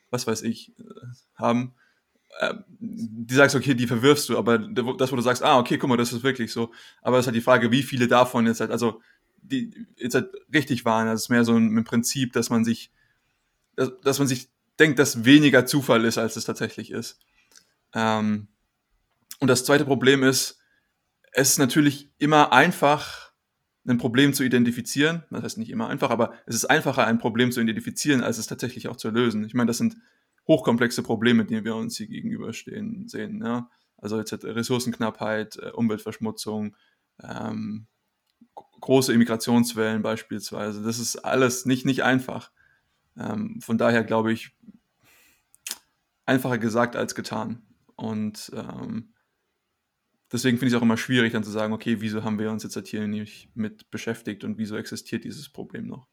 [0.10, 0.84] was weiß ich, äh,
[1.36, 1.74] haben.
[2.40, 5.90] Äh, die sagst, okay, die verwirfst du, aber das, wo du sagst, ah, okay, guck
[5.90, 6.72] mal, das ist wirklich so.
[7.02, 9.02] Aber es ist halt die Frage, wie viele davon jetzt halt, also,
[9.42, 11.08] die jetzt halt richtig waren.
[11.08, 12.92] Das ist mehr so ein, ein Prinzip, dass man sich,
[13.78, 17.20] dass, dass man sich denkt, dass weniger Zufall ist, als es tatsächlich ist.
[17.94, 18.50] Ähm,
[19.40, 20.60] und das zweite Problem ist,
[21.32, 23.28] es ist natürlich immer einfach,
[23.88, 25.24] ein Problem zu identifizieren.
[25.30, 28.48] Das heißt nicht immer einfach, aber es ist einfacher, ein Problem zu identifizieren, als es
[28.48, 29.46] tatsächlich auch zu lösen.
[29.46, 29.96] Ich meine, das sind
[30.48, 33.42] hochkomplexe Probleme, denen wir uns hier gegenüberstehen sehen.
[33.44, 33.70] Ja?
[33.98, 36.76] Also jetzt Ressourcenknappheit, äh, Umweltverschmutzung,
[37.24, 37.88] ähm,
[38.82, 40.84] große Immigrationswellen beispielsweise.
[40.84, 42.52] Das ist alles nicht, nicht einfach.
[43.20, 44.56] Ähm, von daher glaube ich,
[46.26, 47.64] einfacher gesagt als getan.
[47.96, 49.14] Und ähm,
[50.32, 52.64] deswegen finde ich es auch immer schwierig, dann zu sagen, okay, wieso haben wir uns
[52.64, 56.08] jetzt halt hier nicht mit beschäftigt und wieso existiert dieses Problem noch?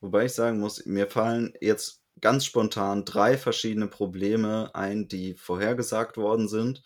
[0.00, 6.16] Wobei ich sagen muss, mir fallen jetzt ganz spontan drei verschiedene Probleme ein, die vorhergesagt
[6.16, 6.82] worden sind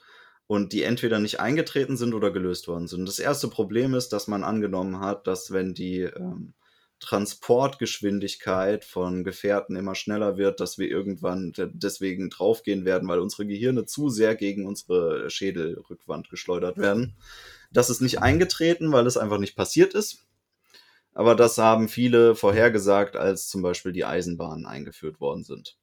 [0.46, 3.06] und die entweder nicht eingetreten sind oder gelöst worden sind.
[3.06, 6.54] Das erste Problem ist, dass man angenommen hat, dass wenn die ähm,
[7.00, 13.84] Transportgeschwindigkeit von Gefährten immer schneller wird, dass wir irgendwann deswegen draufgehen werden, weil unsere Gehirne
[13.84, 17.16] zu sehr gegen unsere Schädelrückwand geschleudert werden.
[17.70, 20.24] Das ist nicht eingetreten, weil es einfach nicht passiert ist.
[21.14, 25.76] Aber das haben viele vorhergesagt, als zum Beispiel die Eisenbahnen eingeführt worden sind.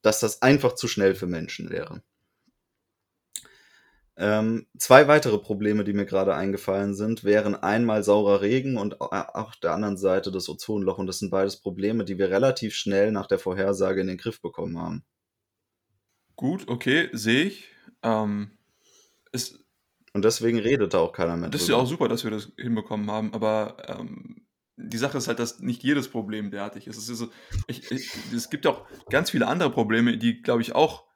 [0.00, 2.02] Dass das einfach zu schnell für Menschen wäre.
[4.24, 9.56] Ähm, zwei weitere Probleme, die mir gerade eingefallen sind, wären einmal saurer Regen und auf
[9.56, 10.98] der anderen Seite das Ozonloch.
[10.98, 14.40] Und das sind beides Probleme, die wir relativ schnell nach der Vorhersage in den Griff
[14.40, 15.04] bekommen haben.
[16.36, 17.68] Gut, okay, sehe ich.
[18.04, 18.52] Ähm,
[19.32, 19.58] ist,
[20.12, 21.48] und deswegen redet da auch keiner mehr.
[21.50, 21.62] Das drüber.
[21.62, 25.40] ist ja auch super, dass wir das hinbekommen haben, aber ähm, die Sache ist halt,
[25.40, 26.96] dass nicht jedes Problem derartig ist.
[26.96, 27.28] Es, ist so,
[27.66, 31.06] ich, ich, es gibt auch ganz viele andere Probleme, die, glaube ich, auch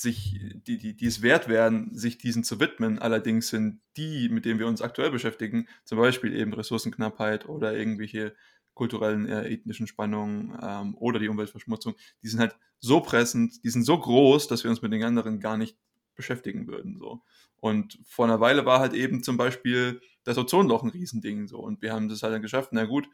[0.00, 2.98] sich, die, die, die es wert wären, sich diesen zu widmen.
[2.98, 8.34] Allerdings sind die, mit denen wir uns aktuell beschäftigen, zum Beispiel eben Ressourcenknappheit oder irgendwelche
[8.74, 13.82] kulturellen, äh, ethnischen Spannungen ähm, oder die Umweltverschmutzung, die sind halt so pressend, die sind
[13.82, 15.76] so groß, dass wir uns mit den anderen gar nicht
[16.14, 16.96] beschäftigen würden.
[16.98, 17.22] So.
[17.56, 21.48] Und vor einer Weile war halt eben zum Beispiel das Ozonloch ein Riesending.
[21.48, 21.58] So.
[21.58, 22.70] Und wir haben das halt dann geschafft.
[22.72, 23.08] Na gut,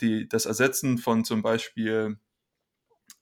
[0.00, 2.18] die, das Ersetzen von zum Beispiel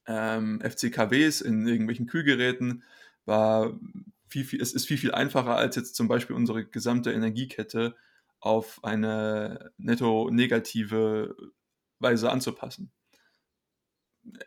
[0.07, 2.83] ähm, FCKWs in irgendwelchen Kühlgeräten
[3.25, 3.79] war
[4.27, 7.95] viel, viel, es ist viel, viel einfacher, als jetzt zum Beispiel unsere gesamte Energiekette
[8.39, 11.35] auf eine netto negative
[11.99, 12.91] Weise anzupassen.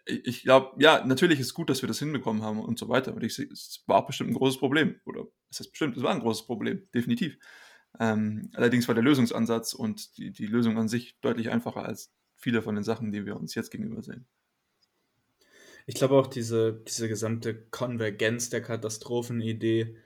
[0.06, 3.12] Ich glaube, ja, natürlich ist es gut, dass wir das hinbekommen haben und so weiter.
[3.12, 5.00] Aber ich, es war bestimmt ein großes Problem.
[5.04, 7.38] Oder es ist bestimmt, es war ein großes Problem, definitiv.
[8.00, 12.62] Ähm, allerdings war der Lösungsansatz und die, die Lösung an sich deutlich einfacher als viele
[12.62, 14.26] von den Sachen, die wir uns jetzt gegenüber sehen.
[15.88, 19.96] Ich glaube auch diese, diese gesamte Konvergenz der Katastrophenidee,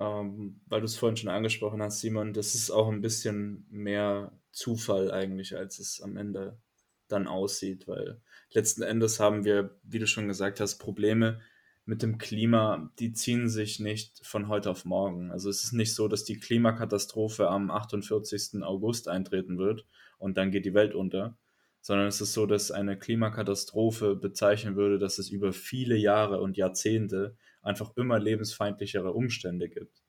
[0.00, 4.36] ähm, weil du es vorhin schon angesprochen hast, Simon, das ist auch ein bisschen mehr
[4.50, 6.58] Zufall eigentlich, als es am Ende
[7.06, 11.40] dann aussieht, weil letzten Endes haben wir, wie du schon gesagt hast, Probleme
[11.84, 15.30] mit dem Klima, die ziehen sich nicht von heute auf morgen.
[15.30, 18.64] Also es ist nicht so, dass die Klimakatastrophe am 48.
[18.64, 19.86] August eintreten wird
[20.18, 21.38] und dann geht die Welt unter,
[21.84, 26.56] sondern es ist so, dass eine Klimakatastrophe bezeichnen würde, dass es über viele Jahre und
[26.56, 30.02] Jahrzehnte einfach immer lebensfeindlichere Umstände gibt.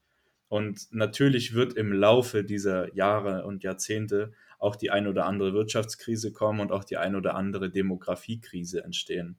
[0.48, 6.32] Und natürlich wird im Laufe dieser Jahre und Jahrzehnte auch die ein oder andere Wirtschaftskrise
[6.32, 9.38] kommen und auch die ein oder andere Demografiekrise entstehen.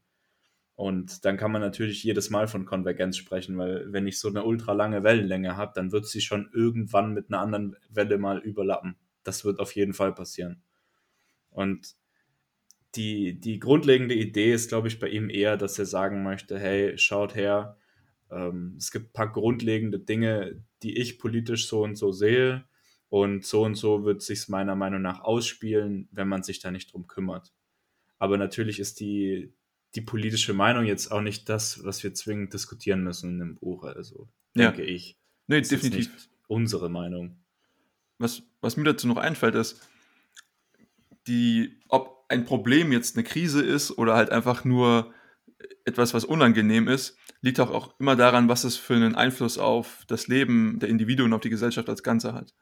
[0.75, 4.45] Und dann kann man natürlich jedes Mal von Konvergenz sprechen, weil wenn ich so eine
[4.45, 8.97] ultralange Wellenlänge habe, dann wird sie schon irgendwann mit einer anderen Welle mal überlappen.
[9.23, 10.61] Das wird auf jeden Fall passieren.
[11.49, 11.97] Und
[12.97, 16.97] die, die grundlegende Idee ist, glaube ich, bei ihm eher, dass er sagen möchte, hey,
[16.99, 17.77] schaut her,
[18.31, 22.65] ähm, es gibt ein paar grundlegende Dinge, die ich politisch so und so sehe
[23.09, 26.93] und so und so wird sich meiner Meinung nach ausspielen, wenn man sich da nicht
[26.93, 27.53] drum kümmert.
[28.19, 29.53] Aber natürlich ist die,
[29.95, 33.85] die politische Meinung jetzt auch nicht das, was wir zwingend diskutieren müssen in dem Buch.
[33.85, 34.89] Also denke ja.
[34.89, 35.17] ich.
[35.47, 36.15] Nee, das definitiv.
[36.15, 37.37] Ist unsere Meinung.
[38.19, 39.87] Was, was mir dazu noch einfällt, ist,
[41.27, 45.13] die, ob ein Problem jetzt eine Krise ist oder halt einfach nur
[45.85, 50.05] etwas, was unangenehm ist, liegt auch, auch immer daran, was es für einen Einfluss auf
[50.09, 52.55] das Leben der Individuen, auf die Gesellschaft als Ganze hat.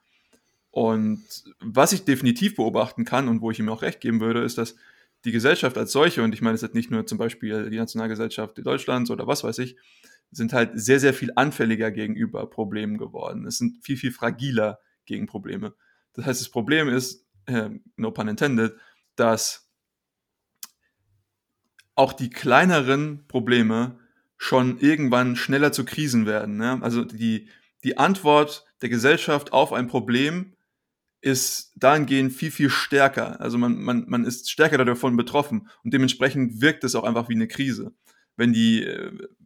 [0.70, 1.22] Und
[1.60, 4.74] was ich definitiv beobachten kann und wo ich ihm auch recht geben würde, ist, dass
[5.24, 8.58] die Gesellschaft als solche, und ich meine es jetzt nicht nur zum Beispiel die Nationalgesellschaft
[8.64, 9.76] Deutschlands oder was weiß ich,
[10.30, 13.46] sind halt sehr, sehr viel anfälliger gegenüber Problemen geworden.
[13.46, 15.74] Es sind viel, viel fragiler gegen Probleme.
[16.12, 18.74] Das heißt, das Problem ist, äh, no pun intended,
[19.16, 19.70] dass
[21.94, 23.98] auch die kleineren Probleme
[24.36, 26.56] schon irgendwann schneller zu Krisen werden.
[26.56, 26.78] Ne?
[26.82, 27.48] Also die,
[27.84, 30.54] die Antwort der Gesellschaft auf ein Problem
[31.20, 33.40] ist dahingehend viel, viel stärker.
[33.40, 37.34] Also man, man, man ist stärker davon betroffen und dementsprechend wirkt es auch einfach wie
[37.34, 37.94] eine Krise.
[38.36, 38.84] Wenn die,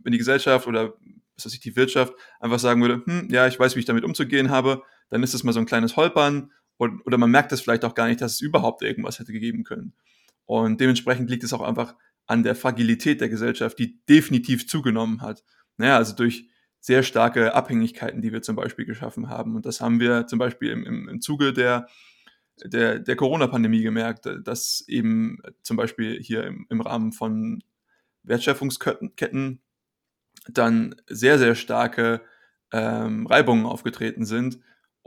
[0.02, 0.94] wenn die Gesellschaft oder
[1.36, 4.02] was weiß ich, die Wirtschaft einfach sagen würde, hm, ja, ich weiß, wie ich damit
[4.02, 7.60] umzugehen habe, dann ist es mal so ein kleines Holpern und, oder man merkt es
[7.60, 9.92] vielleicht auch gar nicht, dass es überhaupt irgendwas hätte gegeben können.
[10.46, 11.94] Und dementsprechend liegt es auch einfach
[12.26, 15.44] an der Fragilität der Gesellschaft, die definitiv zugenommen hat.
[15.76, 16.48] Naja, also durch
[16.80, 19.56] sehr starke Abhängigkeiten, die wir zum Beispiel geschaffen haben.
[19.56, 21.88] Und das haben wir zum Beispiel im, im, im Zuge der,
[22.64, 27.62] der, der Corona-Pandemie gemerkt, dass eben zum Beispiel hier im, im Rahmen von
[28.22, 29.60] Wertschöpfungsketten
[30.48, 32.20] dann sehr, sehr starke
[32.72, 34.58] ähm, Reibungen aufgetreten sind.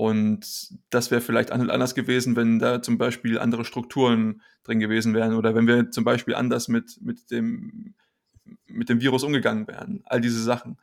[0.01, 5.35] Und das wäre vielleicht anders gewesen, wenn da zum Beispiel andere Strukturen drin gewesen wären
[5.35, 7.93] oder wenn wir zum Beispiel anders mit, mit, dem,
[8.65, 10.01] mit dem Virus umgegangen wären.
[10.05, 10.79] All diese Sachen.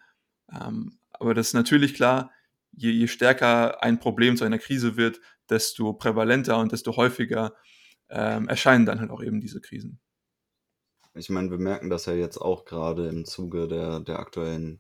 [0.52, 2.30] Ähm, aber das ist natürlich klar,
[2.70, 7.56] je, je stärker ein Problem zu einer Krise wird, desto prävalenter und desto häufiger
[8.10, 9.98] ähm, erscheinen dann halt auch eben diese Krisen.
[11.14, 14.78] Ich meine, wir merken das ja jetzt auch gerade im Zuge der, der aktuellen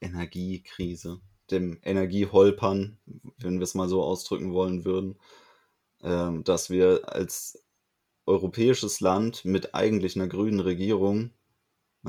[0.00, 2.98] Energiekrise, dem Energieholpern,
[3.38, 5.18] wenn wir es mal so ausdrücken wollen würden,
[6.02, 7.64] ähm, dass wir als
[8.26, 11.30] europäisches Land mit eigentlich einer grünen Regierung,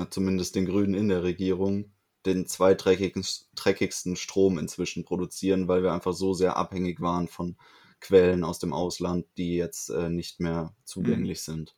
[0.10, 1.92] zumindest den Grünen in der Regierung,
[2.26, 7.56] den zweiträgigsten Strom inzwischen produzieren, weil wir einfach so sehr abhängig waren von
[8.02, 11.52] Quellen aus dem Ausland, die jetzt äh, nicht mehr zugänglich mhm.
[11.52, 11.76] sind.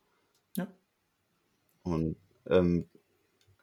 [0.58, 0.68] Ja.
[1.84, 2.90] Und ähm,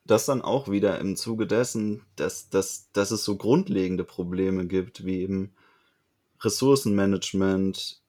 [0.09, 5.05] das dann auch wieder im Zuge dessen, dass, dass, dass es so grundlegende Probleme gibt,
[5.05, 5.53] wie eben
[6.41, 8.01] Ressourcenmanagement,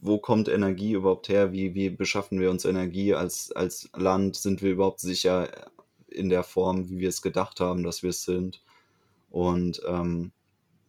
[0.00, 4.62] wo kommt Energie überhaupt her, wie, wie beschaffen wir uns Energie als, als Land, sind
[4.62, 5.50] wir überhaupt sicher
[6.06, 8.62] in der Form, wie wir es gedacht haben, dass wir es sind.
[9.30, 10.30] Und ähm,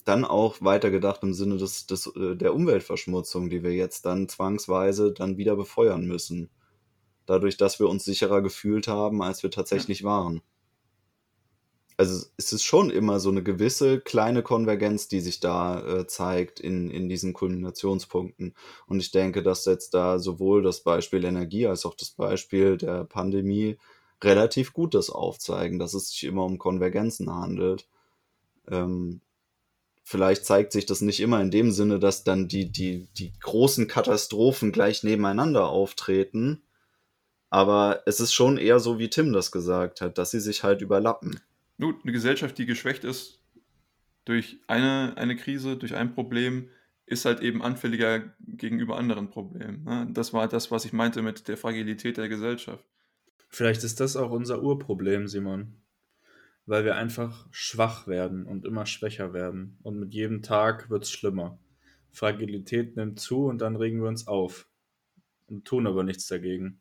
[0.05, 5.11] dann auch weitergedacht im Sinne des, des, äh, der Umweltverschmutzung, die wir jetzt dann zwangsweise
[5.13, 6.49] dann wieder befeuern müssen.
[7.29, 10.05] Dadurch, dass wir uns sicherer gefühlt haben, als wir tatsächlich ja.
[10.07, 10.41] waren.
[11.95, 16.59] Also es ist schon immer so eine gewisse kleine Konvergenz, die sich da äh, zeigt
[16.59, 18.55] in, in diesen Kulminationspunkten.
[18.87, 23.03] Und ich denke, dass jetzt da sowohl das Beispiel Energie als auch das Beispiel der
[23.03, 23.77] Pandemie
[24.23, 27.87] relativ gut das aufzeigen, dass es sich immer um Konvergenzen handelt.
[28.67, 29.21] Ähm,
[30.03, 33.87] vielleicht zeigt sich das nicht immer in dem Sinne, dass dann die, die, die großen
[33.87, 36.63] Katastrophen gleich nebeneinander auftreten.
[37.49, 40.81] Aber es ist schon eher so, wie Tim das gesagt hat, dass sie sich halt
[40.81, 41.39] überlappen.
[41.77, 43.39] Nur eine Gesellschaft, die geschwächt ist
[44.25, 46.69] durch eine, eine Krise, durch ein Problem,
[47.07, 49.83] ist halt eben anfälliger gegenüber anderen Problemen.
[49.83, 50.07] Ne?
[50.11, 52.85] Das war das, was ich meinte mit der Fragilität der Gesellschaft.
[53.47, 55.73] Vielleicht ist das auch unser Urproblem, Simon.
[56.67, 59.79] Weil wir einfach schwach werden und immer schwächer werden.
[59.81, 61.57] Und mit jedem Tag wird es schlimmer.
[62.11, 64.67] Fragilität nimmt zu und dann regen wir uns auf.
[65.47, 66.79] Und tun aber nichts dagegen.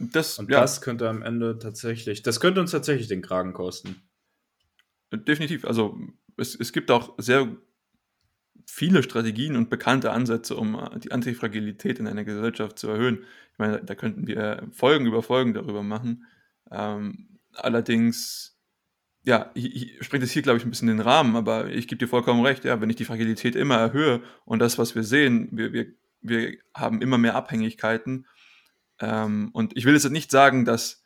[0.00, 0.60] Das, und ja.
[0.60, 3.96] das könnte am Ende tatsächlich, das könnte uns tatsächlich den Kragen kosten.
[5.12, 5.64] Definitiv.
[5.64, 5.98] Also
[6.36, 7.48] es, es gibt auch sehr
[8.66, 13.24] viele Strategien und bekannte Ansätze, um äh, die Antifragilität in einer Gesellschaft zu erhöhen.
[13.52, 16.24] Ich meine, da könnten wir Folgen über Folgen darüber machen.
[16.70, 18.58] Ähm, allerdings,
[19.22, 22.08] ja, ich, springt es hier, glaube ich, ein bisschen den Rahmen, aber ich gebe dir
[22.08, 25.72] vollkommen recht, ja, wenn ich die Fragilität immer erhöhe und das, was wir sehen, wir,
[25.72, 25.86] wir,
[26.22, 28.26] wir haben immer mehr Abhängigkeiten.
[29.00, 31.02] Ähm, und ich will jetzt nicht sagen, dass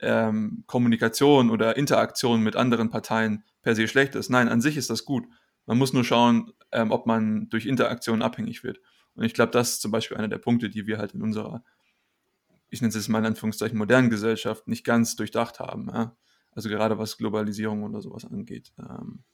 [0.00, 4.28] ähm, Kommunikation oder Interaktion mit anderen Parteien per se schlecht ist.
[4.28, 5.26] Nein, an sich ist das gut.
[5.66, 8.80] Man muss nur schauen, ähm, ob man durch Interaktion abhängig wird.
[9.14, 11.64] Und ich glaube, das ist zum Beispiel einer der Punkte, die wir halt in unserer,
[12.70, 15.88] ich nenne es jetzt mal in Anführungszeichen, modernen Gesellschaft nicht ganz durchdacht haben.
[15.92, 16.16] Ja?
[16.52, 18.72] Also gerade was Globalisierung oder sowas angeht.
[18.78, 19.24] Ähm,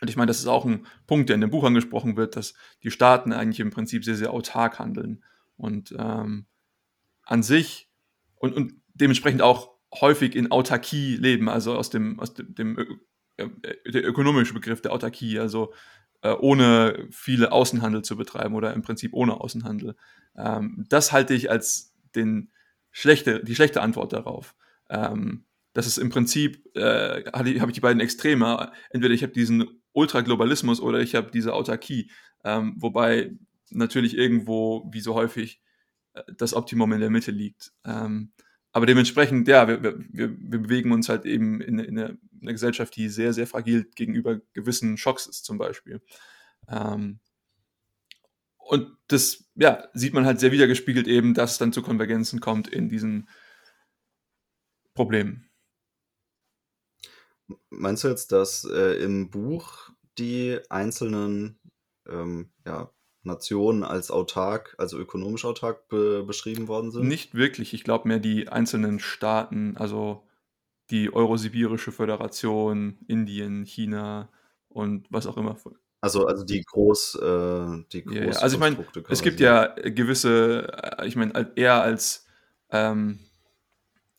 [0.00, 2.54] und ich meine, das ist auch ein Punkt, der in dem Buch angesprochen wird, dass
[2.82, 5.24] die Staaten eigentlich im Prinzip sehr, sehr autark handeln.
[5.56, 6.46] Und ähm,
[7.28, 7.88] an sich,
[8.36, 9.70] und, und dementsprechend auch
[10.00, 13.00] häufig in Autarkie leben, also aus dem, aus dem, dem
[13.36, 13.48] äh,
[13.86, 15.72] der ökonomische Begriff der Autarkie, also
[16.22, 19.96] äh, ohne viele Außenhandel zu betreiben oder im Prinzip ohne Außenhandel.
[20.36, 22.50] Ähm, das halte ich als den
[22.90, 24.54] schlechte, die schlechte Antwort darauf.
[24.90, 28.72] Ähm, das ist im Prinzip, äh, habe ich die beiden Extreme.
[28.90, 32.10] Entweder ich habe diesen Ultraglobalismus oder ich habe diese Autarkie.
[32.44, 33.32] Ähm, wobei
[33.70, 35.60] natürlich irgendwo, wie so häufig,
[36.36, 37.72] das Optimum in der Mitte liegt.
[37.84, 38.32] Ähm,
[38.72, 42.52] aber dementsprechend, ja, wir, wir, wir bewegen uns halt eben in, in, einer, in, einer,
[42.52, 46.00] Gesellschaft, die sehr, sehr fragil gegenüber gewissen Schocks ist, zum Beispiel.
[46.68, 47.18] Ähm,
[48.58, 52.68] und das, ja, sieht man halt sehr wiedergespiegelt eben, dass es dann zu Konvergenzen kommt
[52.68, 53.28] in diesen
[54.94, 55.48] Problemen.
[57.70, 61.58] Meinst du jetzt, dass äh, im Buch die einzelnen
[62.06, 62.90] ähm, ja,
[63.22, 67.06] Nationen als autark, also ökonomisch autark be beschrieben worden sind?
[67.06, 67.74] Nicht wirklich.
[67.74, 70.24] Ich glaube mehr die einzelnen Staaten, also
[70.90, 74.30] die Eurosibirische Föderation, Indien, China
[74.68, 75.56] und was auch immer.
[76.00, 78.32] Also, also die groß, äh, die groß ja, ja.
[78.38, 82.26] Also ich meine, es gibt ja gewisse, äh, ich meine, eher als
[82.70, 83.18] ähm,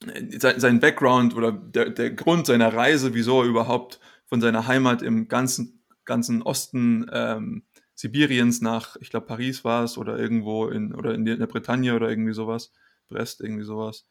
[0.02, 5.28] sein Background oder der, der Grund seiner Reise, wieso er überhaupt von seiner Heimat im
[5.28, 7.64] ganzen, ganzen Osten ähm,
[8.00, 12.10] Sibiriens nach, ich glaube, Paris war es oder irgendwo in, oder in der Bretagne oder
[12.10, 12.72] irgendwie sowas,
[13.10, 14.08] Brest, irgendwie sowas,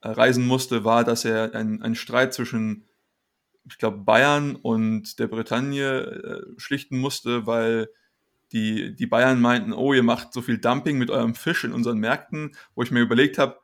[0.00, 2.84] äh, reisen musste, war, dass er einen Streit zwischen,
[3.68, 7.88] ich glaube, Bayern und der Bretagne äh, schlichten musste, weil
[8.52, 11.98] die, die Bayern meinten, oh, ihr macht so viel Dumping mit eurem Fisch in unseren
[11.98, 13.58] Märkten, wo ich mir überlegt habe,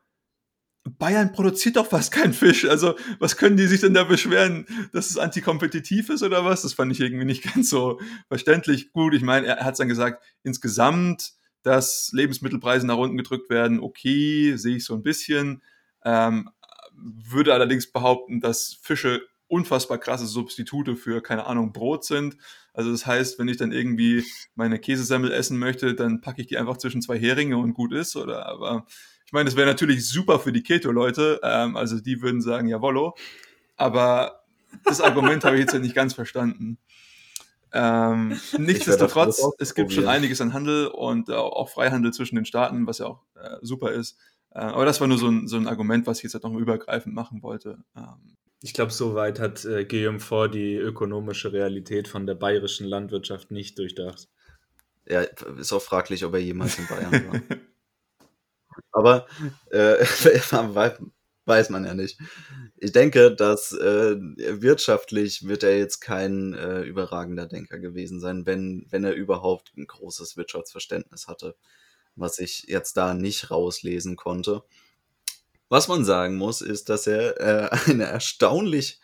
[0.90, 2.64] Bayern produziert doch fast keinen Fisch.
[2.64, 6.62] Also, was können die sich denn da beschweren, dass es antikompetitiv ist oder was?
[6.62, 8.92] Das fand ich irgendwie nicht ganz so verständlich.
[8.92, 11.32] Gut, ich meine, er hat dann gesagt, insgesamt,
[11.62, 15.62] dass Lebensmittelpreise nach unten gedrückt werden, okay, sehe ich so ein bisschen.
[16.04, 16.50] Ähm,
[16.94, 22.36] würde allerdings behaupten, dass Fische unfassbar krasse Substitute für, keine Ahnung, Brot sind.
[22.72, 24.24] Also das heißt, wenn ich dann irgendwie
[24.54, 28.14] meine Käsesemmel essen möchte, dann packe ich die einfach zwischen zwei Heringe und gut ist.
[28.14, 28.86] Oder aber
[29.28, 31.38] ich meine, das wäre natürlich super für die Keto-Leute.
[31.42, 33.14] Ähm, also die würden sagen, jawollo.
[33.76, 34.40] Aber
[34.84, 36.78] das Argument habe ich jetzt ja nicht ganz verstanden.
[37.74, 42.86] Ähm, nichtsdestotrotz, es gibt schon einiges an Handel und äh, auch Freihandel zwischen den Staaten,
[42.86, 44.16] was ja auch äh, super ist.
[44.50, 46.54] Äh, aber das war nur so ein, so ein Argument, was ich jetzt halt noch
[46.54, 47.76] übergreifend machen wollte.
[47.94, 53.50] Ähm, ich glaube, soweit hat äh, Guillaume vor die ökonomische Realität von der bayerischen Landwirtschaft
[53.50, 54.26] nicht durchdacht.
[55.06, 57.40] Ja, ist auch fraglich, ob er jemals in Bayern war.
[58.92, 59.26] Aber
[59.70, 60.04] äh,
[61.48, 62.18] weiß man ja nicht.
[62.76, 68.86] Ich denke, dass äh, wirtschaftlich wird er jetzt kein äh, überragender Denker gewesen sein, wenn,
[68.90, 71.56] wenn er überhaupt ein großes Wirtschaftsverständnis hatte,
[72.14, 74.62] was ich jetzt da nicht rauslesen konnte.
[75.68, 79.00] Was man sagen muss, ist, dass er äh, eine erstaunlich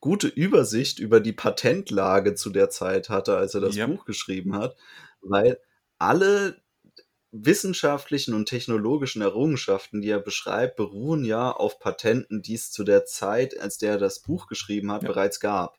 [0.00, 3.90] gute Übersicht über die Patentlage zu der Zeit hatte, als er das yep.
[3.90, 4.76] Buch geschrieben hat,
[5.20, 5.58] weil
[5.98, 6.60] alle
[7.30, 13.04] wissenschaftlichen und technologischen Errungenschaften, die er beschreibt, beruhen ja auf Patenten, die es zu der
[13.04, 15.08] Zeit, als der das Buch geschrieben hat, ja.
[15.08, 15.78] bereits gab.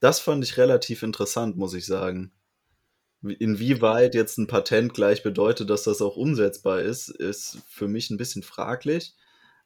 [0.00, 2.32] Das fand ich relativ interessant, muss ich sagen.
[3.22, 8.16] Inwieweit jetzt ein Patent gleich bedeutet, dass das auch umsetzbar ist, ist für mich ein
[8.16, 9.14] bisschen fraglich.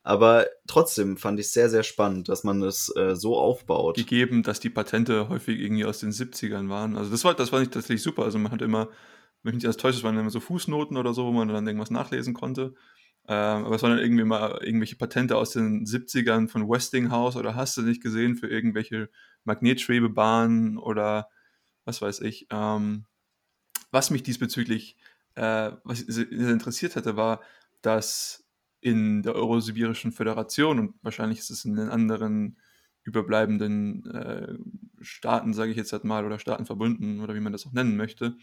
[0.03, 3.97] Aber trotzdem fand ich sehr, sehr spannend, dass man es äh, so aufbaut.
[3.97, 6.97] Gegeben, dass die Patente häufig irgendwie aus den 70ern waren.
[6.97, 8.22] Also das war, das war nicht tatsächlich super.
[8.22, 8.88] Also man hat immer
[9.47, 11.66] wenn mich nicht alles täuscht, es waren immer so Fußnoten oder so, wo man dann
[11.66, 12.74] irgendwas nachlesen konnte.
[13.28, 17.55] Ähm, aber es waren dann irgendwie mal irgendwelche Patente aus den 70ern von Westinghouse oder
[17.55, 19.09] hast du nicht gesehen für irgendwelche
[19.44, 21.28] Magnetschwebebahnen oder
[21.84, 22.49] was weiß ich.
[22.51, 23.07] Ähm,
[23.92, 24.97] was mich diesbezüglich
[25.36, 27.40] äh, was interessiert hatte, war,
[27.82, 28.44] dass
[28.80, 32.59] in der Eurosibirischen Föderation und wahrscheinlich ist es in den anderen
[33.05, 34.55] überbleibenden äh,
[35.01, 37.97] Staaten, sage ich jetzt halt mal, oder Staaten verbunden oder wie man das auch nennen
[37.97, 38.36] möchte,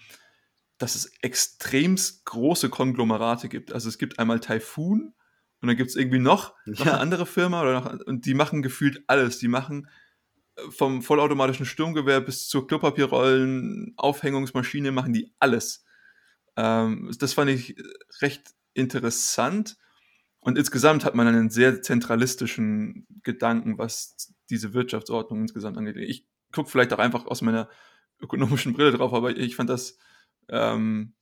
[0.84, 3.72] dass es extremst große Konglomerate gibt.
[3.72, 5.14] Also es gibt einmal Typhoon
[5.62, 6.92] und dann gibt es irgendwie noch, noch ja.
[6.92, 9.40] eine andere Firma oder noch, und die machen gefühlt alles.
[9.40, 9.88] Die machen
[10.58, 15.86] äh, vom vollautomatischen Sturmgewehr bis zur Klopapierrollen, Aufhängungsmaschine, machen die alles.
[16.58, 17.78] Ähm, das fand ich
[18.20, 19.78] recht interessant.
[20.42, 25.96] Und insgesamt hat man einen sehr zentralistischen Gedanken, was diese Wirtschaftsordnung insgesamt angeht.
[25.96, 27.70] Ich gucke vielleicht auch einfach aus meiner
[28.20, 29.98] ökonomischen Brille drauf, aber ich fand das
[30.50, 31.14] ähm,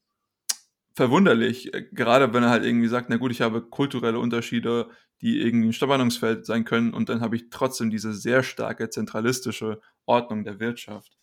[0.94, 4.90] verwunderlich, äh, gerade wenn er halt irgendwie sagt, na gut, ich habe kulturelle Unterschiede,
[5.22, 9.82] die irgendwie ein Spannungsfeld sein können und dann habe ich trotzdem diese sehr starke zentralistische
[10.06, 11.18] Ordnung der Wirtschaft.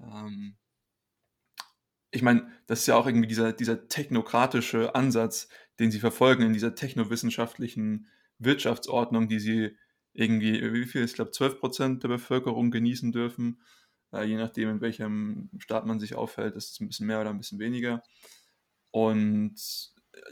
[0.00, 0.56] Ähm,
[2.10, 6.52] ich meine, das ist ja auch irgendwie dieser, dieser technokratische Ansatz, den sie verfolgen in
[6.52, 9.76] dieser technowissenschaftlichen Wirtschaftsordnung, die sie
[10.12, 13.60] irgendwie, wie viel, ich glaube, 12 Prozent der Bevölkerung genießen dürfen.
[14.12, 17.38] Je nachdem, in welchem Staat man sich aufhält, ist es ein bisschen mehr oder ein
[17.38, 18.02] bisschen weniger.
[18.90, 19.54] Und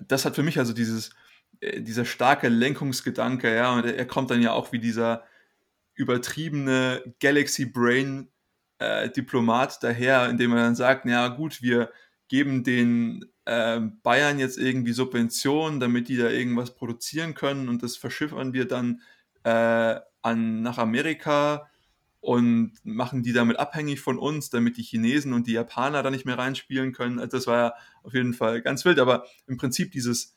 [0.00, 1.10] das hat für mich also dieses,
[1.60, 5.24] äh, dieser starke Lenkungsgedanke, ja, und er kommt dann ja auch wie dieser
[5.94, 8.28] übertriebene Galaxy Brain
[8.78, 11.90] äh, Diplomat daher, indem er dann sagt, ja gut, wir
[12.28, 17.96] geben den äh, Bayern jetzt irgendwie Subventionen, damit die da irgendwas produzieren können und das
[17.96, 19.00] verschiffern wir dann
[19.44, 21.70] äh, an, nach Amerika
[22.26, 26.24] und machen die damit abhängig von uns, damit die Chinesen und die Japaner da nicht
[26.24, 27.20] mehr reinspielen können.
[27.20, 30.36] Also das war ja auf jeden Fall ganz wild, aber im Prinzip dieses,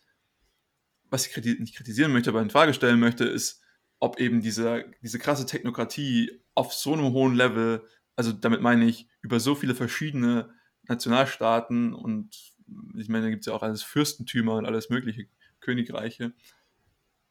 [1.10, 3.64] was ich nicht kritisieren möchte, aber in Frage stellen möchte, ist,
[3.98, 7.84] ob eben diese, diese krasse Technokratie auf so einem hohen Level,
[8.16, 12.54] also damit meine ich, über so viele verschiedene Nationalstaaten und
[13.00, 15.26] ich meine, da gibt es ja auch alles Fürstentümer und alles mögliche
[15.60, 16.34] Königreiche,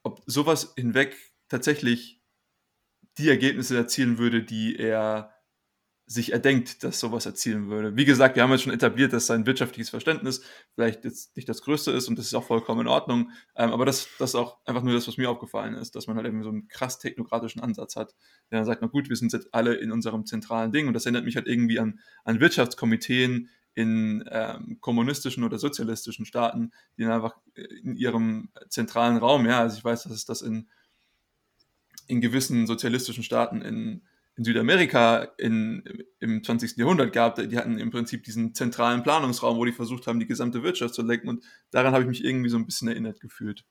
[0.02, 1.16] ob sowas hinweg
[1.48, 2.17] tatsächlich
[3.18, 5.32] die Ergebnisse erzielen würde, die er
[6.08, 7.94] sich erdenkt, dass sowas erzielen würde.
[7.94, 10.42] Wie gesagt, wir haben jetzt schon etabliert, dass sein wirtschaftliches Verständnis
[10.74, 13.30] vielleicht jetzt nicht das größte ist und das ist auch vollkommen in Ordnung.
[13.54, 16.16] Ähm, aber das, das ist auch einfach nur das, was mir aufgefallen ist, dass man
[16.16, 18.14] halt eben so einen krass technokratischen Ansatz hat,
[18.50, 21.04] der dann sagt, na gut, wir sind jetzt alle in unserem zentralen Ding und das
[21.04, 27.12] erinnert mich halt irgendwie an, an Wirtschaftskomiteen in ähm, kommunistischen oder sozialistischen Staaten, die dann
[27.12, 30.68] einfach in ihrem zentralen Raum, ja, also ich weiß, dass es das in
[32.08, 34.02] in gewissen sozialistischen Staaten in,
[34.36, 36.76] in Südamerika in, im 20.
[36.76, 37.36] Jahrhundert gab.
[37.36, 41.02] Die hatten im Prinzip diesen zentralen Planungsraum, wo die versucht haben, die gesamte Wirtschaft zu
[41.02, 41.28] lenken.
[41.28, 43.64] Und daran habe ich mich irgendwie so ein bisschen erinnert gefühlt.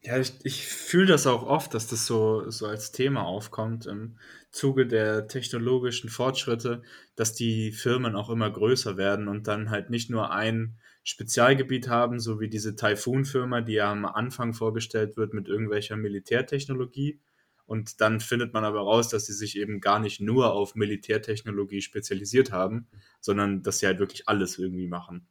[0.00, 4.18] Ja, ich, ich fühle das auch oft, dass das so, so als Thema aufkommt im
[4.52, 6.82] Zuge der technologischen Fortschritte,
[7.16, 10.78] dass die Firmen auch immer größer werden und dann halt nicht nur ein
[11.08, 17.20] Spezialgebiet haben, so wie diese Typhoon-Firma, die ja am Anfang vorgestellt wird mit irgendwelcher Militärtechnologie,
[17.64, 21.82] und dann findet man aber raus, dass sie sich eben gar nicht nur auf Militärtechnologie
[21.82, 22.88] spezialisiert haben,
[23.20, 25.28] sondern dass sie halt wirklich alles irgendwie machen.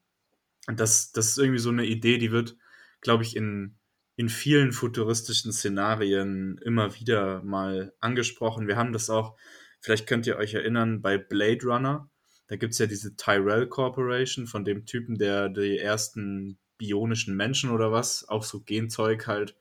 [0.68, 2.56] Und das, das ist irgendwie so eine Idee, die wird,
[3.02, 3.80] glaube ich, in,
[4.18, 8.68] in vielen futuristischen Szenarien immer wieder mal angesprochen.
[8.68, 9.36] Wir haben das auch,
[9.80, 12.08] vielleicht könnt ihr euch erinnern, bei Blade Runner.
[12.48, 17.72] Da gibt es ja diese Tyrell Corporation von dem Typen, der die ersten bionischen Menschen
[17.72, 19.56] oder was, auch so Genzeug halt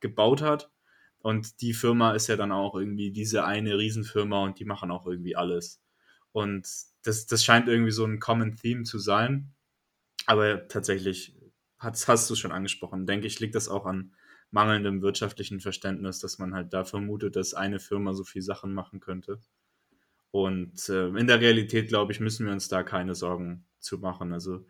[0.00, 0.70] gebaut hat.
[1.20, 5.06] Und die Firma ist ja dann auch irgendwie diese eine Riesenfirma und die machen auch
[5.06, 5.80] irgendwie alles.
[6.32, 6.66] Und
[7.04, 9.54] das, das scheint irgendwie so ein Common Theme zu sein.
[10.26, 11.36] Aber tatsächlich
[11.78, 13.06] hast, hast du schon angesprochen.
[13.06, 14.14] Denke ich, liegt das auch an
[14.50, 19.00] mangelndem wirtschaftlichen Verständnis, dass man halt da vermutet, dass eine Firma so viel Sachen machen
[19.00, 19.40] könnte.
[20.32, 24.32] Und äh, in der Realität, glaube ich, müssen wir uns da keine Sorgen zu machen.
[24.32, 24.64] Also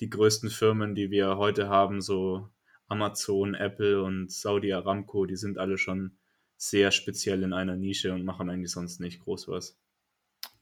[0.00, 2.48] die größten Firmen, die wir heute haben, so
[2.86, 6.16] Amazon, Apple und Saudi Aramco, die sind alle schon
[6.56, 9.76] sehr speziell in einer Nische und machen eigentlich sonst nicht groß was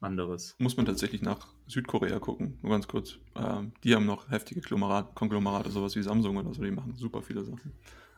[0.01, 0.57] anderes.
[0.59, 3.19] Muss man tatsächlich nach Südkorea gucken, nur ganz kurz.
[3.35, 7.23] Ähm, die haben noch heftige Konglomerat, Konglomerate, sowas wie Samsung oder so, die machen super
[7.23, 7.73] viele Sachen.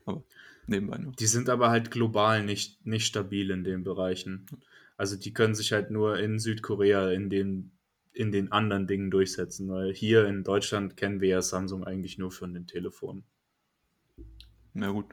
[0.04, 0.22] Aber
[0.66, 1.12] nebenbei nur.
[1.12, 4.46] Die sind aber halt global nicht, nicht stabil in den Bereichen.
[4.98, 7.72] Also die können sich halt nur in Südkorea in den,
[8.12, 12.32] in den anderen Dingen durchsetzen, weil hier in Deutschland kennen wir ja Samsung eigentlich nur
[12.32, 13.24] von den Telefonen.
[14.74, 15.06] Na gut.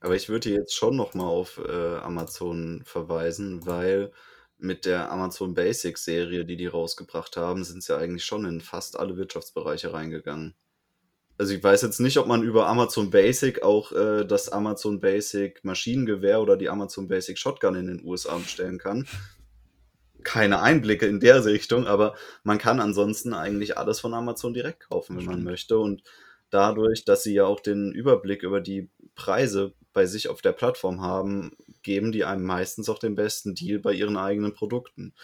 [0.00, 4.12] Aber ich würde jetzt schon nochmal auf äh, Amazon verweisen, weil
[4.56, 8.60] mit der Amazon Basics Serie, die die rausgebracht haben, sind sie ja eigentlich schon in
[8.60, 10.54] fast alle Wirtschaftsbereiche reingegangen.
[11.38, 15.64] Also ich weiß jetzt nicht, ob man über Amazon Basic auch äh, das Amazon Basic
[15.64, 19.06] Maschinengewehr oder die Amazon Basic Shotgun in den USA bestellen kann.
[20.24, 25.16] Keine Einblicke in der Richtung, aber man kann ansonsten eigentlich alles von Amazon direkt kaufen,
[25.16, 25.78] wenn man möchte.
[25.78, 26.02] Und
[26.50, 31.02] dadurch, dass sie ja auch den Überblick über die Preise bei sich auf der Plattform
[31.02, 35.14] haben, geben die einem meistens auch den besten Deal bei ihren eigenen Produkten.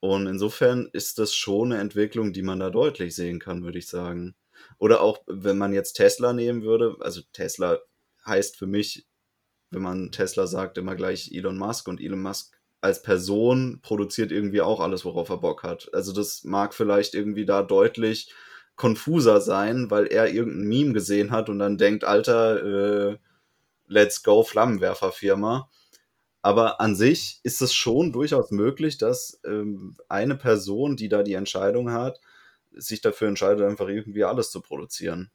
[0.00, 3.88] Und insofern ist das schon eine Entwicklung, die man da deutlich sehen kann, würde ich
[3.88, 4.34] sagen.
[4.78, 7.78] Oder auch, wenn man jetzt Tesla nehmen würde, also Tesla
[8.26, 9.06] heißt für mich,
[9.70, 14.62] wenn man Tesla sagt, immer gleich Elon Musk und Elon Musk als Person produziert irgendwie
[14.62, 15.92] auch alles, worauf er Bock hat.
[15.92, 18.32] Also das mag vielleicht irgendwie da deutlich
[18.76, 23.18] konfuser sein, weil er irgendein Meme gesehen hat und dann denkt, Alter, äh,
[23.86, 25.68] let's go Flammenwerferfirma.
[26.42, 31.34] Aber an sich ist es schon durchaus möglich, dass ähm, eine Person, die da die
[31.34, 32.20] Entscheidung hat,
[32.72, 35.30] sich dafür entscheidet, einfach irgendwie alles zu produzieren.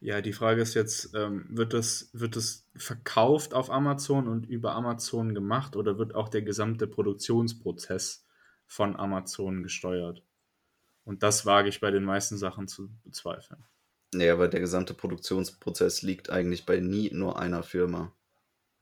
[0.00, 4.72] Ja, die Frage ist jetzt, ähm, wird, das, wird das verkauft auf Amazon und über
[4.74, 8.26] Amazon gemacht oder wird auch der gesamte Produktionsprozess
[8.66, 10.22] von Amazon gesteuert?
[11.04, 13.64] Und das wage ich bei den meisten Sachen zu bezweifeln.
[14.14, 18.12] Nee, aber der gesamte Produktionsprozess liegt eigentlich bei nie nur einer Firma.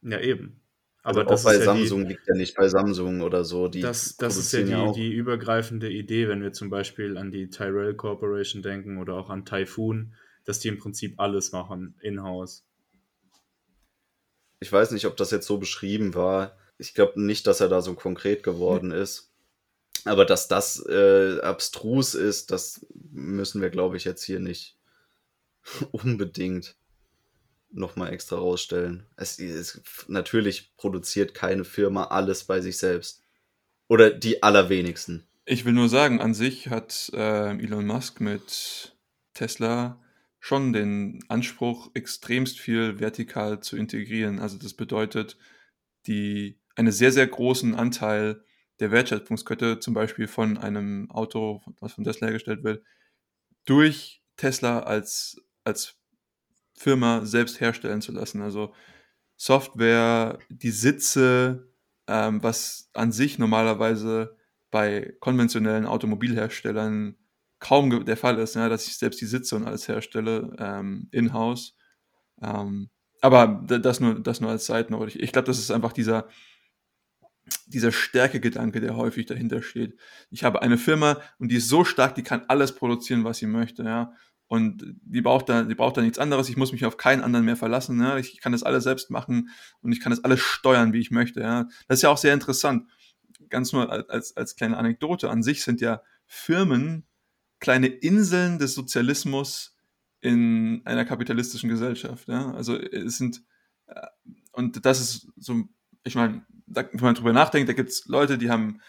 [0.02, 0.61] Ja, eben.
[1.02, 3.44] Also Aber auch das bei ist ja die, Samsung liegt ja nicht bei Samsung oder
[3.44, 3.66] so.
[3.66, 4.94] Die das, das ist ja die, auch.
[4.94, 9.44] die übergreifende Idee, wenn wir zum Beispiel an die Tyrell Corporation denken oder auch an
[9.44, 12.64] Typhoon, dass die im Prinzip alles machen in-house.
[14.60, 16.56] Ich weiß nicht, ob das jetzt so beschrieben war.
[16.78, 19.32] Ich glaube nicht, dass er da so konkret geworden ist.
[20.04, 24.76] Aber dass das äh, abstrus ist, das müssen wir, glaube ich, jetzt hier nicht
[25.90, 26.76] unbedingt
[27.72, 29.06] nochmal extra rausstellen.
[29.16, 33.22] Es, es, natürlich produziert keine Firma alles bei sich selbst.
[33.88, 35.26] Oder die allerwenigsten.
[35.44, 38.96] Ich will nur sagen, an sich hat äh, Elon Musk mit
[39.34, 40.00] Tesla
[40.38, 44.40] schon den Anspruch, extremst viel vertikal zu integrieren.
[44.40, 45.36] Also das bedeutet,
[46.06, 48.44] die, einen sehr, sehr großen Anteil
[48.80, 52.84] der Wertschöpfungskette, zum Beispiel von einem Auto, was von Tesla hergestellt wird,
[53.64, 56.01] durch Tesla als, als
[56.74, 58.42] Firma selbst herstellen zu lassen.
[58.42, 58.74] Also
[59.36, 61.68] Software, die Sitze,
[62.06, 64.36] ähm, was an sich normalerweise
[64.70, 67.16] bei konventionellen Automobilherstellern
[67.58, 71.76] kaum der Fall ist, ja, dass ich selbst die Sitze und alles herstelle ähm, in-house.
[72.42, 75.08] Ähm, aber das nur, das nur als Side Note.
[75.08, 76.26] Ich, ich glaube, das ist einfach dieser,
[77.66, 79.96] dieser Stärkegedanke, der häufig dahinter steht.
[80.30, 83.46] Ich habe eine Firma und die ist so stark, die kann alles produzieren, was sie
[83.46, 84.12] möchte, ja.
[84.52, 86.50] Und die braucht da, die braucht da nichts anderes.
[86.50, 87.98] Ich muss mich auf keinen anderen mehr verlassen.
[87.98, 88.18] Ja?
[88.18, 89.48] Ich kann das alles selbst machen
[89.80, 91.40] und ich kann das alles steuern, wie ich möchte.
[91.40, 91.70] Ja?
[91.88, 92.86] Das ist ja auch sehr interessant.
[93.48, 95.30] Ganz nur als, als, kleine Anekdote.
[95.30, 97.06] An sich sind ja Firmen
[97.60, 99.74] kleine Inseln des Sozialismus
[100.20, 102.28] in einer kapitalistischen Gesellschaft.
[102.28, 102.52] Ja?
[102.52, 103.42] Also es sind,
[103.86, 104.06] äh,
[104.52, 105.62] und das ist so,
[106.04, 108.82] ich meine, wenn man drüber nachdenkt, da gibt es Leute, die haben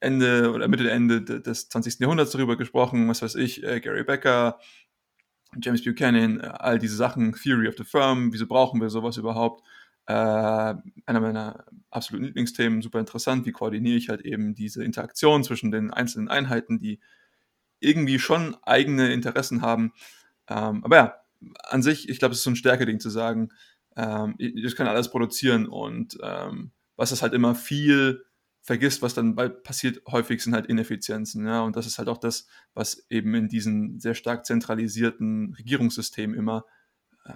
[0.00, 2.04] Ende oder Mitte, Ende de- des 20.
[2.04, 4.58] Jahrhunderts darüber gesprochen, was weiß ich, äh, Gary Becker,
[5.60, 9.62] James Buchanan, äh, all diese Sachen, Theory of the Firm, wieso brauchen wir sowas überhaupt?
[10.06, 15.70] Äh, einer meiner absoluten Lieblingsthemen, super interessant, wie koordiniere ich halt eben diese Interaktion zwischen
[15.70, 17.00] den einzelnen Einheiten, die
[17.80, 19.92] irgendwie schon eigene Interessen haben.
[20.48, 21.14] Ähm, aber ja,
[21.64, 23.50] an sich, ich glaube, es ist so ein Stärke-Ding zu sagen,
[23.96, 28.24] ähm, ich, ich kann alles produzieren und ähm, was das halt immer viel
[28.62, 31.46] vergisst, was dann passiert, häufig sind halt Ineffizienzen.
[31.46, 31.62] Ja?
[31.62, 36.66] Und das ist halt auch das, was eben in diesen sehr stark zentralisierten Regierungssystemen immer
[37.24, 37.32] äh,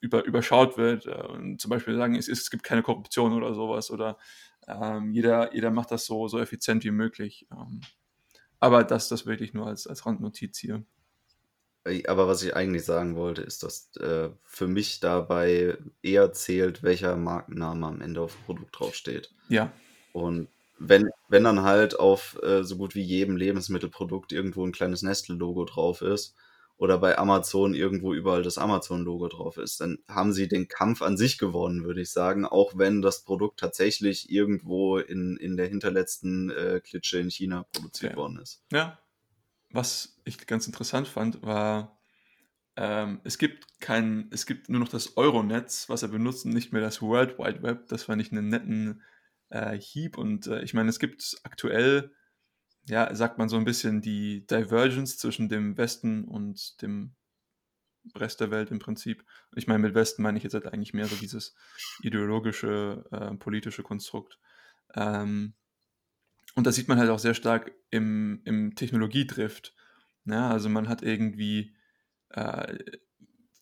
[0.00, 1.06] über, überschaut wird.
[1.06, 4.18] Äh, und zum Beispiel sagen, es, es gibt keine Korruption oder sowas oder
[4.66, 7.46] ähm, jeder, jeder macht das so, so effizient wie möglich.
[7.52, 7.80] Ähm,
[8.60, 10.84] aber das, das wirklich nur als, als Randnotiz hier.
[12.06, 17.16] Aber was ich eigentlich sagen wollte, ist, dass äh, für mich dabei eher zählt, welcher
[17.16, 19.34] Markenname am Ende auf dem Produkt draufsteht.
[19.48, 19.72] Ja,
[20.12, 20.48] Und
[20.88, 25.64] wenn, wenn dann halt auf äh, so gut wie jedem Lebensmittelprodukt irgendwo ein kleines Nestle-Logo
[25.64, 26.34] drauf ist
[26.76, 31.16] oder bei Amazon irgendwo überall das Amazon-Logo drauf ist, dann haben sie den Kampf an
[31.16, 36.50] sich gewonnen, würde ich sagen, auch wenn das Produkt tatsächlich irgendwo in, in der hinterletzten
[36.50, 38.18] äh, Klitsche in China produziert Ja.
[38.18, 38.62] worden ist.
[38.72, 38.98] Ja.
[39.70, 41.98] Was ich ganz interessant fand, war,
[42.76, 46.72] ähm, es gibt kein, es gibt nur noch das Euronetz, was er benutzt und nicht
[46.72, 47.88] mehr das World Wide Web.
[47.88, 49.02] Das fand ich einen netten
[49.52, 52.12] äh, Hieb und äh, ich meine, es gibt aktuell,
[52.88, 57.14] ja, sagt man so ein bisschen die Divergence zwischen dem Westen und dem
[58.16, 59.24] Rest der Welt im Prinzip.
[59.54, 61.54] Ich meine, mit Westen meine ich jetzt halt eigentlich mehr so dieses
[62.00, 64.38] ideologische, äh, politische Konstrukt.
[64.94, 65.54] Ähm,
[66.54, 69.74] und das sieht man halt auch sehr stark im, im Technologiedrift.
[70.24, 71.76] Ja, also man hat irgendwie
[72.30, 72.76] äh,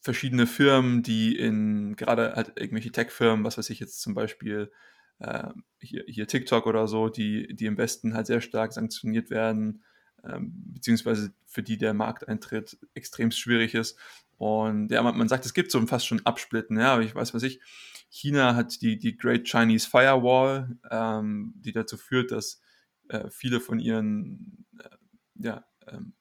[0.01, 4.73] verschiedene Firmen, die in, gerade halt irgendwelche Tech-Firmen, was weiß ich jetzt zum Beispiel,
[5.21, 9.83] äh, hier, hier TikTok oder so, die, die im Westen halt sehr stark sanktioniert werden,
[10.25, 13.99] ähm, beziehungsweise für die der Markteintritt extrem schwierig ist.
[14.39, 17.35] Und ja, man, man sagt, es gibt so fast schon Absplitten, ja, aber ich weiß,
[17.35, 17.61] was ich,
[18.09, 22.61] China hat die, die Great Chinese Firewall, ähm, die dazu führt, dass
[23.09, 24.89] äh, viele von ihren äh,
[25.37, 26.15] ja, ähm,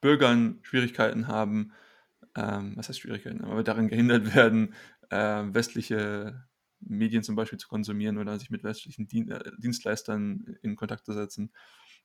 [0.00, 1.72] Bürgern Schwierigkeiten haben,
[2.34, 4.74] ähm, was heißt Schwierigkeiten, aber daran gehindert werden,
[5.10, 6.44] äh, westliche
[6.84, 11.52] Medien zum Beispiel zu konsumieren oder sich mit westlichen äh, Dienstleistern in Kontakt zu setzen.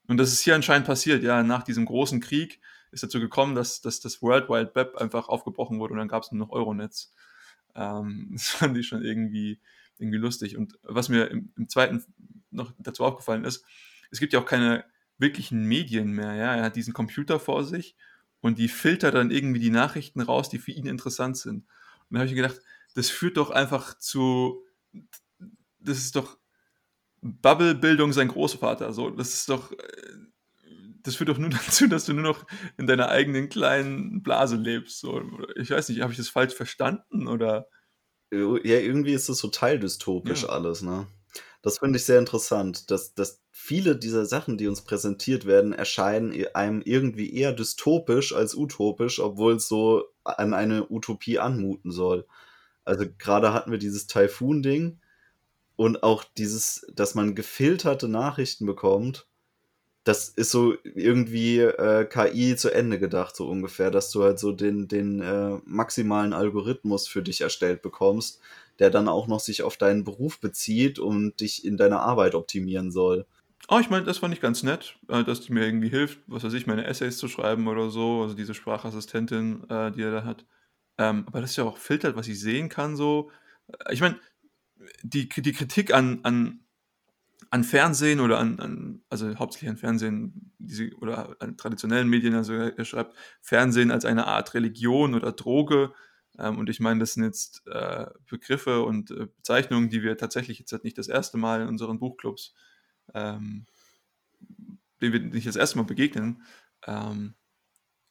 [0.08, 2.62] Und das ist hier anscheinend passiert, ja, nach diesem großen Krieg
[2.92, 6.24] ist dazu gekommen, dass, dass das World Wide Web einfach aufgebrochen wurde und dann gab
[6.24, 7.14] es nur noch Euronetz.
[7.76, 9.60] Ähm, das fand ich schon irgendwie,
[9.98, 10.58] irgendwie lustig.
[10.58, 12.06] Und was mir im, im zweiten
[12.52, 13.66] noch dazu aufgefallen ist,
[14.12, 14.86] es gibt ja auch keine
[15.18, 16.34] wirklichen Medien mehr.
[16.36, 16.56] Ja?
[16.56, 17.96] Er hat diesen Computer vor sich
[18.40, 21.66] und die filtert dann irgendwie die Nachrichten raus, die für ihn interessant sind.
[22.10, 22.62] Und da habe ich mir gedacht,
[22.96, 24.64] das führt doch einfach zu,
[25.80, 26.38] das ist doch
[27.22, 28.94] Bubble-Bildung sein Großvater.
[28.94, 29.78] So, das ist doch, äh,
[31.04, 32.46] das führt doch nur dazu, dass du nur noch
[32.78, 35.00] in deiner eigenen kleinen Blase lebst.
[35.00, 35.22] So,
[35.56, 37.68] ich weiß nicht, habe ich das falsch verstanden oder?
[38.32, 40.50] Ja, irgendwie ist es so teildystopisch ja.
[40.50, 41.08] alles, ne?
[41.62, 46.34] Das finde ich sehr interessant, dass, dass viele dieser Sachen, die uns präsentiert werden, erscheinen
[46.54, 52.26] einem irgendwie eher dystopisch als utopisch, obwohl es so an eine Utopie anmuten soll.
[52.88, 55.00] Also gerade hatten wir dieses Typhoon-Ding
[55.76, 59.28] und auch dieses, dass man gefilterte Nachrichten bekommt.
[60.04, 64.54] Das ist so irgendwie äh, KI zu Ende gedacht, so ungefähr, dass du halt so
[64.54, 68.40] den, den äh, maximalen Algorithmus für dich erstellt bekommst,
[68.80, 72.92] der dann auch noch sich auf deinen Beruf bezieht und dich in deiner Arbeit optimieren
[72.92, 73.26] soll.
[73.70, 76.44] Oh, ich meine, das fand ich ganz nett, äh, dass die mir irgendwie hilft, was
[76.44, 80.24] weiß ich, meine Essays zu schreiben oder so, also diese Sprachassistentin, äh, die er da
[80.24, 80.46] hat.
[80.98, 83.32] Ähm, aber das ist ja auch filtert, was ich sehen kann, so.
[83.68, 84.20] Äh, ich meine,
[85.04, 86.62] die, die Kritik an, an,
[87.50, 92.54] an Fernsehen oder an, an, also hauptsächlich an Fernsehen diese, oder an traditionellen Medien, also
[92.54, 95.94] er schreibt Fernsehen als eine Art Religion oder Droge,
[96.38, 100.60] ähm, und ich meine, das sind jetzt äh, Begriffe und äh, Bezeichnungen, die wir tatsächlich
[100.60, 102.54] jetzt nicht das erste Mal in unseren Buchclubs,
[103.14, 103.66] ähm,
[105.02, 106.44] denen wir nicht das erste Mal begegnen.
[106.86, 107.36] Ähm,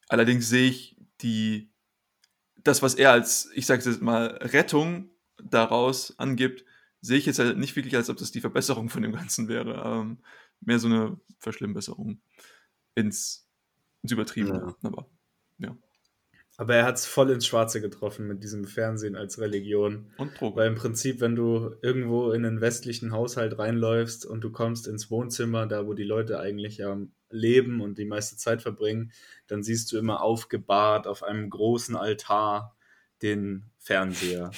[0.09, 1.70] allerdings sehe ich die,
[2.66, 5.10] das, was er als, ich sage jetzt mal, Rettung
[5.42, 6.64] daraus angibt,
[7.00, 9.82] sehe ich jetzt halt nicht wirklich, als ob das die Verbesserung von dem Ganzen wäre.
[9.84, 10.18] Ähm,
[10.60, 12.20] mehr so eine Verschlimmbesserung
[12.94, 13.48] ins,
[14.02, 14.58] ins Übertriebene.
[14.58, 14.88] Ja.
[14.88, 15.08] Aber
[15.58, 15.76] ja.
[16.58, 20.10] Aber er hat es voll ins Schwarze getroffen mit diesem Fernsehen als Religion.
[20.16, 20.56] Und Drogen.
[20.56, 25.10] Weil im Prinzip, wenn du irgendwo in einen westlichen Haushalt reinläufst und du kommst ins
[25.10, 26.98] Wohnzimmer, da wo die Leute eigentlich ja
[27.30, 29.12] leben und die meiste Zeit verbringen,
[29.46, 32.76] dann siehst du immer aufgebahrt auf einem großen Altar
[33.22, 34.50] den Fernseher.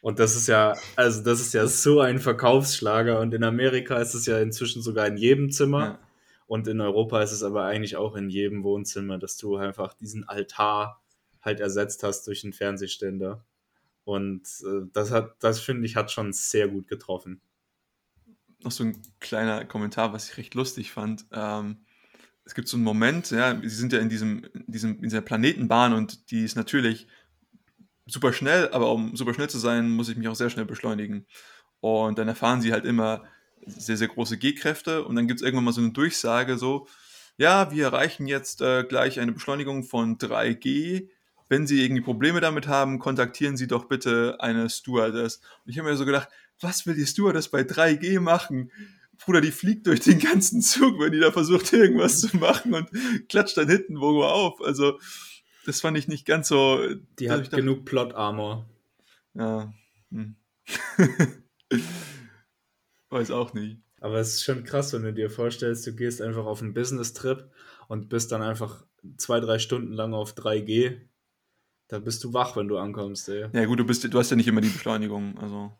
[0.00, 3.20] Und das ist ja, also das ist ja so ein Verkaufsschlager.
[3.20, 5.80] Und in Amerika ist es ja inzwischen sogar in jedem Zimmer.
[5.80, 5.98] Ja.
[6.46, 10.28] Und in Europa ist es aber eigentlich auch in jedem Wohnzimmer, dass du einfach diesen
[10.28, 11.00] Altar
[11.40, 13.44] halt ersetzt hast durch einen Fernsehständer.
[14.04, 17.40] Und äh, das hat, das finde ich, hat schon sehr gut getroffen.
[18.62, 21.26] Noch so ein kleiner Kommentar, was ich recht lustig fand.
[21.32, 21.84] Ähm,
[22.44, 25.22] es gibt so einen Moment, ja, sie sind ja in diesem, in diesem, in dieser
[25.22, 27.06] Planetenbahn und die ist natürlich
[28.06, 31.26] super schnell, aber um super schnell zu sein, muss ich mich auch sehr schnell beschleunigen.
[31.80, 33.24] Und dann erfahren sie halt immer
[33.66, 36.86] sehr, sehr große G-Kräfte und dann gibt es irgendwann mal so eine Durchsage, so,
[37.38, 41.08] ja, wir erreichen jetzt äh, gleich eine Beschleunigung von 3G
[41.48, 45.36] wenn Sie irgendwie Probleme damit haben, kontaktieren Sie doch bitte eine Stewardess.
[45.64, 46.28] Und ich habe mir so gedacht,
[46.60, 48.70] was will die Stewardess bei 3G machen?
[49.18, 52.88] Bruder, die fliegt durch den ganzen Zug, wenn die da versucht, irgendwas zu machen und
[53.28, 54.60] klatscht dann hinten wo auf.
[54.60, 54.98] Also,
[55.66, 56.80] das fand ich nicht ganz so.
[57.18, 58.68] Die hat dachte, genug Plot-Armor.
[59.34, 59.72] Ja.
[60.10, 60.36] Hm.
[63.10, 63.78] Weiß auch nicht.
[64.00, 67.50] Aber es ist schon krass, wenn du dir vorstellst, du gehst einfach auf einen Business-Trip
[67.88, 68.84] und bist dann einfach
[69.16, 71.00] zwei, drei Stunden lang auf 3G
[71.88, 73.46] da bist du wach, wenn du ankommst, ey.
[73.52, 75.72] Ja, gut, du, bist, du hast ja nicht immer die Beschleunigung, also.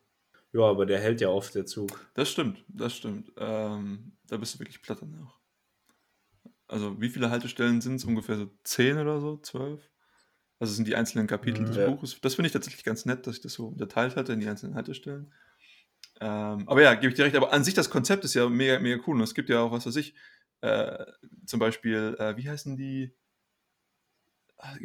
[0.54, 2.08] Ja, aber der hält ja oft, der Zug.
[2.14, 3.32] Das stimmt, das stimmt.
[3.38, 5.40] Ähm, da bist du wirklich platt danach.
[6.68, 8.04] Also, wie viele Haltestellen sind es?
[8.04, 9.36] Ungefähr so zehn oder so?
[9.38, 9.90] Zwölf?
[10.60, 11.90] Also, sind die einzelnen Kapitel mhm, des ja.
[11.90, 12.20] Buches.
[12.20, 14.76] Das finde ich tatsächlich ganz nett, dass ich das so unterteilt hatte in die einzelnen
[14.76, 15.34] Haltestellen.
[16.20, 17.34] Ähm, aber ja, gebe ich dir recht.
[17.34, 19.16] Aber an sich das Konzept ist ja mega, mega cool.
[19.16, 20.14] Und es gibt ja auch, was weiß ich,
[20.60, 21.04] äh,
[21.46, 23.12] zum Beispiel, äh, wie heißen die?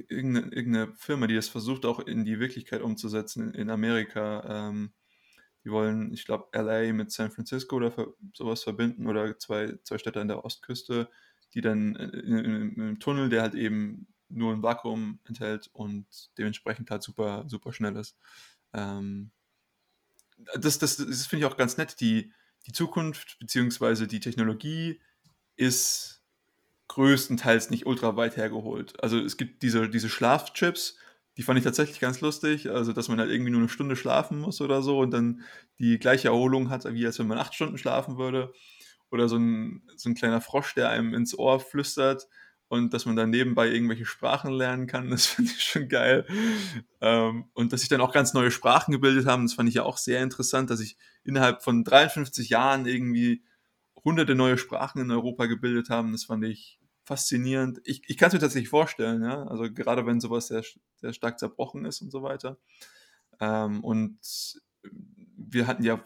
[0.09, 4.70] irgendeine, irgendeine Firma, die das versucht auch in die Wirklichkeit umzusetzen in, Amerika.
[4.70, 4.91] Ähm,
[5.70, 7.93] die wollen, ich glaube, LA mit San Francisco oder
[8.34, 11.09] sowas verbinden oder zwei, zwei Städte an der Ostküste,
[11.53, 16.07] die dann in, in, in einem Tunnel, der halt eben nur ein Vakuum enthält und
[16.39, 18.17] dementsprechend halt super, super schnell ist.
[18.74, 19.30] Ähm,
[20.55, 21.99] das, das, das finde ich auch ganz nett.
[22.01, 22.32] Die,
[22.65, 24.07] die Zukunft bzw.
[24.07, 24.99] die Technologie
[25.55, 26.24] ist
[26.88, 29.01] größtenteils nicht ultra weit hergeholt.
[29.03, 30.97] Also es gibt diese, diese Schlafchips,
[31.40, 34.42] die fand ich tatsächlich ganz lustig, also dass man halt irgendwie nur eine Stunde schlafen
[34.42, 35.42] muss oder so und dann
[35.80, 38.52] die gleiche Erholung hat, wie als wenn man acht Stunden schlafen würde.
[39.10, 42.28] Oder so ein, so ein kleiner Frosch, der einem ins Ohr flüstert
[42.68, 46.26] und dass man dann nebenbei irgendwelche Sprachen lernen kann, das finde ich schon geil.
[47.00, 49.84] Ähm, und dass sich dann auch ganz neue Sprachen gebildet haben, das fand ich ja
[49.84, 53.46] auch sehr interessant, dass ich innerhalb von 53 Jahren irgendwie
[54.04, 56.78] hunderte neue Sprachen in Europa gebildet haben, das fand ich
[57.10, 57.82] faszinierend.
[57.86, 59.43] Ich, ich kann es mir tatsächlich vorstellen, ja.
[59.47, 60.64] Also gerade wenn sowas sehr,
[60.97, 62.60] sehr stark zerbrochen ist und so weiter.
[63.39, 64.20] Ähm, und
[65.36, 66.03] wir hatten ja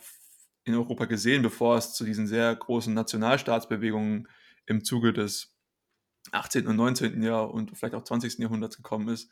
[0.63, 4.29] in Europa gesehen, bevor es zu diesen sehr großen Nationalstaatsbewegungen
[4.65, 5.57] im Zuge des
[6.31, 6.67] 18.
[6.67, 7.21] und 19.
[7.21, 8.39] Jahr und vielleicht auch 20.
[8.39, 9.29] Jahrhunderts gekommen ist,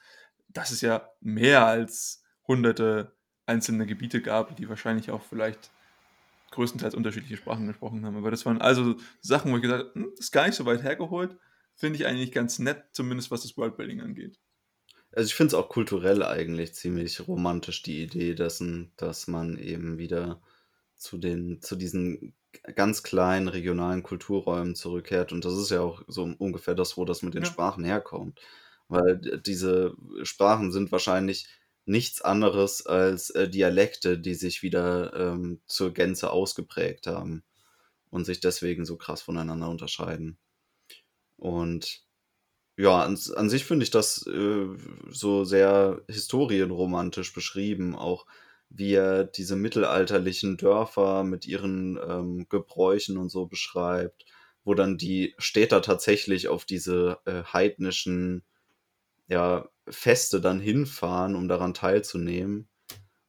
[0.50, 3.16] dass es ja mehr als hunderte
[3.46, 5.72] einzelne Gebiete gab, die wahrscheinlich auch vielleicht
[6.52, 8.18] größtenteils unterschiedliche Sprachen gesprochen haben.
[8.18, 10.66] Aber das waren also Sachen, wo ich gesagt habe, hm, das ist gar nicht so
[10.66, 11.38] weit hergeholt,
[11.82, 14.40] finde ich eigentlich ganz nett, zumindest was das Worldbuilding angeht.
[15.14, 19.98] Also ich finde es auch kulturell eigentlich ziemlich romantisch, die Idee dessen, dass man eben
[19.98, 20.42] wieder
[20.96, 22.34] zu den, zu diesen
[22.76, 25.32] ganz kleinen regionalen Kulturräumen zurückkehrt.
[25.34, 27.46] Und das ist ja auch so ungefähr das, wo das mit den Ja.
[27.46, 28.40] Sprachen herkommt.
[28.88, 31.48] Weil diese Sprachen sind wahrscheinlich
[31.86, 37.44] nichts anderes als äh, Dialekte, die sich wieder ähm, zur Gänze ausgeprägt haben
[38.12, 40.38] und sich deswegen so krass voneinander unterscheiden.
[41.42, 42.04] Und
[42.78, 44.68] ja, an, an sich finde ich das äh,
[45.10, 48.28] so sehr historienromantisch beschrieben, auch
[48.70, 54.26] wie er diese mittelalterlichen Dörfer mit ihren ähm, Gebräuchen und so beschreibt,
[54.64, 58.44] wo dann die Städter tatsächlich auf diese äh, heidnischen
[59.28, 62.70] ja, Feste dann hinfahren, um daran teilzunehmen.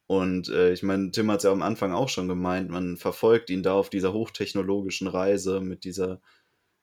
[0.07, 3.49] Und äh, ich meine, Tim hat es ja am Anfang auch schon gemeint, man verfolgt
[3.49, 6.21] ihn da auf dieser hochtechnologischen Reise mit dieser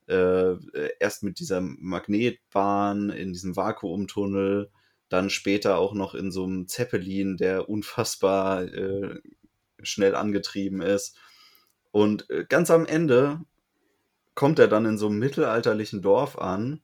[0.10, 4.72] äh, erst mit dieser Magnetbahn in diesem Vakuumtunnel,
[5.10, 9.20] dann später auch noch in so einem Zeppelin, der unfassbar äh,
[9.82, 11.18] schnell angetrieben ist.
[11.92, 13.42] Und äh, ganz am Ende
[14.36, 16.82] kommt er dann in so einem mittelalterlichen Dorf an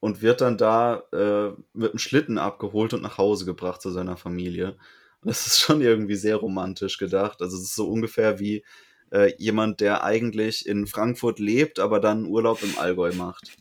[0.00, 4.16] und wird dann da äh, mit dem Schlitten abgeholt und nach Hause gebracht zu seiner
[4.16, 4.76] Familie.
[5.22, 7.42] Das ist schon irgendwie sehr romantisch gedacht.
[7.42, 8.64] Also es ist so ungefähr wie
[9.10, 13.56] äh, jemand, der eigentlich in Frankfurt lebt, aber dann Urlaub im Allgäu macht.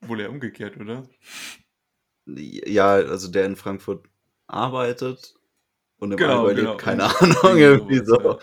[0.00, 1.08] Wohl eher umgekehrt, oder?
[2.26, 4.06] Ja, also der in Frankfurt
[4.46, 5.34] arbeitet
[5.98, 6.70] und im Genau, Allgäu genau.
[6.72, 8.20] lebt, keine Irgendwie Ahnung, irgendwie so.
[8.20, 8.38] ja.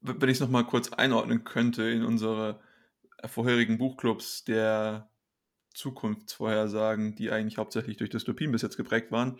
[0.00, 2.60] Wenn ich es nochmal kurz einordnen könnte in unsere
[3.26, 5.08] vorherigen Buchclubs der
[5.74, 9.38] Zukunftsvorhersagen, die eigentlich hauptsächlich durch Dystopien bis jetzt geprägt waren.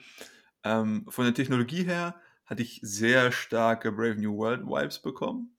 [0.64, 2.14] Ähm, von der Technologie her
[2.52, 5.56] hatte ich sehr starke Brave New World Vibes bekommen.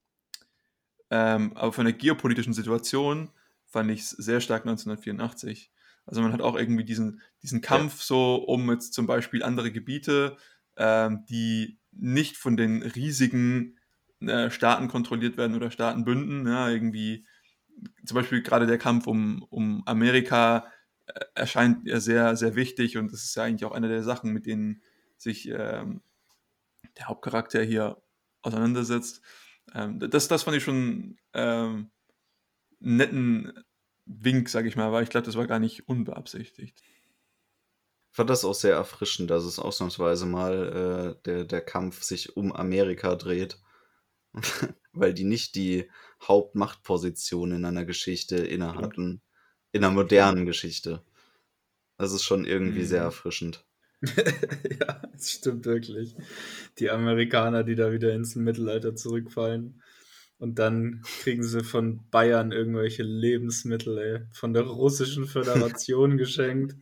[1.09, 3.31] Ähm, aber von der geopolitischen Situation
[3.65, 5.71] fand ich es sehr stark 1984.
[6.05, 10.37] Also man hat auch irgendwie diesen, diesen Kampf so um jetzt zum Beispiel andere Gebiete,
[10.77, 13.79] ähm, die nicht von den riesigen
[14.21, 16.45] äh, Staaten kontrolliert werden oder Staatenbünden.
[16.45, 17.25] Ja, irgendwie
[18.05, 20.67] zum Beispiel gerade der Kampf um, um Amerika
[21.07, 24.31] äh, erscheint ja sehr, sehr wichtig und das ist ja eigentlich auch eine der Sachen,
[24.31, 24.83] mit denen
[25.17, 26.01] sich ähm,
[26.97, 28.01] der Hauptcharakter hier
[28.41, 29.21] auseinandersetzt.
[29.73, 31.91] Ähm, das, das fand ich schon ähm,
[32.81, 33.63] einen netten
[34.05, 36.81] Wink, sag ich mal, weil ich glaube, das war gar nicht unbeabsichtigt.
[38.11, 42.37] Ich fand das auch sehr erfrischend, dass es ausnahmsweise mal äh, der, der Kampf sich
[42.37, 43.59] um Amerika dreht.
[44.93, 45.89] Weil die nicht die
[46.21, 49.21] Hauptmachtposition in einer Geschichte inne hatten.
[49.71, 51.03] In einer modernen Geschichte.
[51.97, 52.85] Das ist schon irgendwie Mhm.
[52.87, 53.65] sehr erfrischend.
[54.79, 56.15] ja, das stimmt wirklich.
[56.79, 59.81] Die Amerikaner, die da wieder ins Mittelalter zurückfallen.
[60.39, 66.75] Und dann kriegen sie von Bayern irgendwelche Lebensmittel, ey, von der russischen Föderation geschenkt.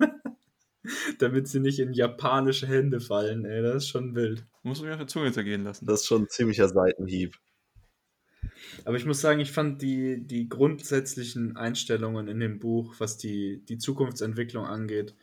[1.18, 3.62] Damit sie nicht in japanische Hände fallen, ey.
[3.62, 4.46] Das ist schon wild.
[4.62, 5.86] Muss man mir auf der Zunge zergehen lassen.
[5.86, 7.36] Das ist schon ein ziemlicher Seitenhieb.
[8.84, 13.62] Aber ich muss sagen, ich fand die, die grundsätzlichen Einstellungen in dem Buch, was die,
[13.68, 15.14] die Zukunftsentwicklung angeht,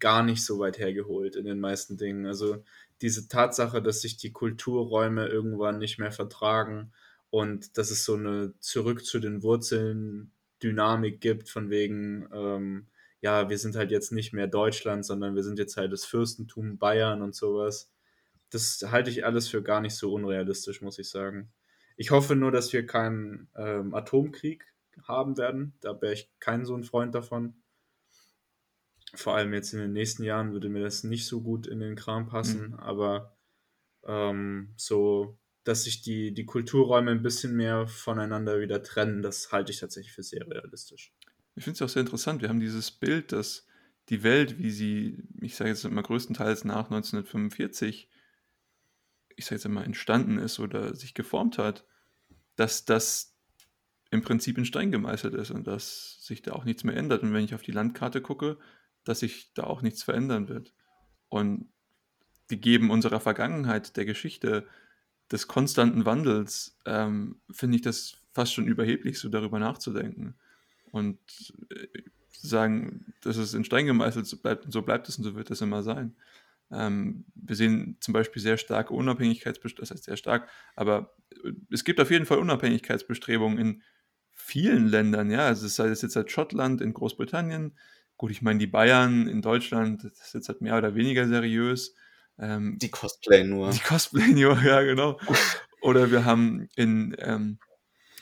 [0.00, 2.26] gar nicht so weit hergeholt in den meisten Dingen.
[2.26, 2.62] Also
[3.02, 6.92] diese Tatsache, dass sich die Kulturräume irgendwann nicht mehr vertragen
[7.30, 10.32] und dass es so eine zurück zu den Wurzeln
[10.62, 12.86] Dynamik gibt, von wegen, ähm,
[13.20, 16.78] ja, wir sind halt jetzt nicht mehr Deutschland, sondern wir sind jetzt halt das Fürstentum
[16.78, 17.92] Bayern und sowas.
[18.50, 21.52] Das halte ich alles für gar nicht so unrealistisch, muss ich sagen.
[21.96, 24.64] Ich hoffe nur, dass wir keinen ähm, Atomkrieg
[25.02, 25.74] haben werden.
[25.80, 27.54] Da wäre ich kein so ein Freund davon.
[29.14, 31.96] Vor allem jetzt in den nächsten Jahren würde mir das nicht so gut in den
[31.96, 33.36] Kram passen, aber
[34.04, 39.72] ähm, so, dass sich die, die Kulturräume ein bisschen mehr voneinander wieder trennen, das halte
[39.72, 41.12] ich tatsächlich für sehr realistisch.
[41.54, 42.42] Ich finde es auch sehr interessant.
[42.42, 43.66] Wir haben dieses Bild, dass
[44.08, 48.08] die Welt, wie sie, ich sage jetzt mal größtenteils nach 1945,
[49.36, 51.84] ich sage jetzt mal entstanden ist oder sich geformt hat,
[52.54, 53.34] dass das
[54.10, 57.22] im Prinzip in Stein gemeißelt ist und dass sich da auch nichts mehr ändert.
[57.22, 58.58] Und wenn ich auf die Landkarte gucke,
[59.06, 60.74] dass sich da auch nichts verändern wird.
[61.28, 61.70] Und
[62.50, 64.66] die geben unserer Vergangenheit, der Geschichte,
[65.30, 70.36] des konstanten Wandels, ähm, finde ich das fast schon überheblich, so darüber nachzudenken.
[70.92, 71.18] Und
[71.70, 71.88] äh,
[72.30, 75.50] zu sagen, dass es in Stein gemeißelt so bleibt, so bleibt es und so wird
[75.50, 76.16] es immer sein.
[76.70, 81.84] Ähm, wir sehen zum Beispiel sehr starke Unabhängigkeitsbestrebungen, das heißt sehr stark, aber äh, es
[81.84, 83.82] gibt auf jeden Fall Unabhängigkeitsbestrebungen in
[84.32, 87.76] vielen Ländern, ja, also sei es jetzt halt Schottland, in Großbritannien,
[88.16, 91.94] gut, ich meine die Bayern in Deutschland, das ist jetzt halt mehr oder weniger seriös.
[92.38, 93.70] Ähm, Die Cosplay nur.
[93.70, 95.18] die Cosplay, ja, genau.
[95.82, 97.58] Oder wir haben in, ähm,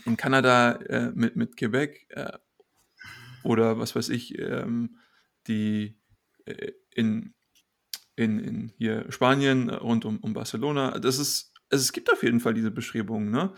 [0.04, 2.32] in Kanada äh, mit, mit Quebec äh,
[3.42, 4.98] oder was weiß ich, ähm,
[5.46, 5.98] die
[6.46, 7.34] äh, in,
[8.16, 10.98] in, in hier Spanien rund um, um Barcelona.
[10.98, 13.52] Das ist, also es gibt auf jeden Fall diese Bestrebungen, ne?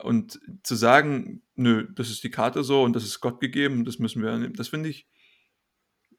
[0.00, 3.98] Und zu sagen, nö, das ist die Karte so und das ist Gott gegeben, das
[3.98, 5.08] müssen wir nehmen, das finde ich,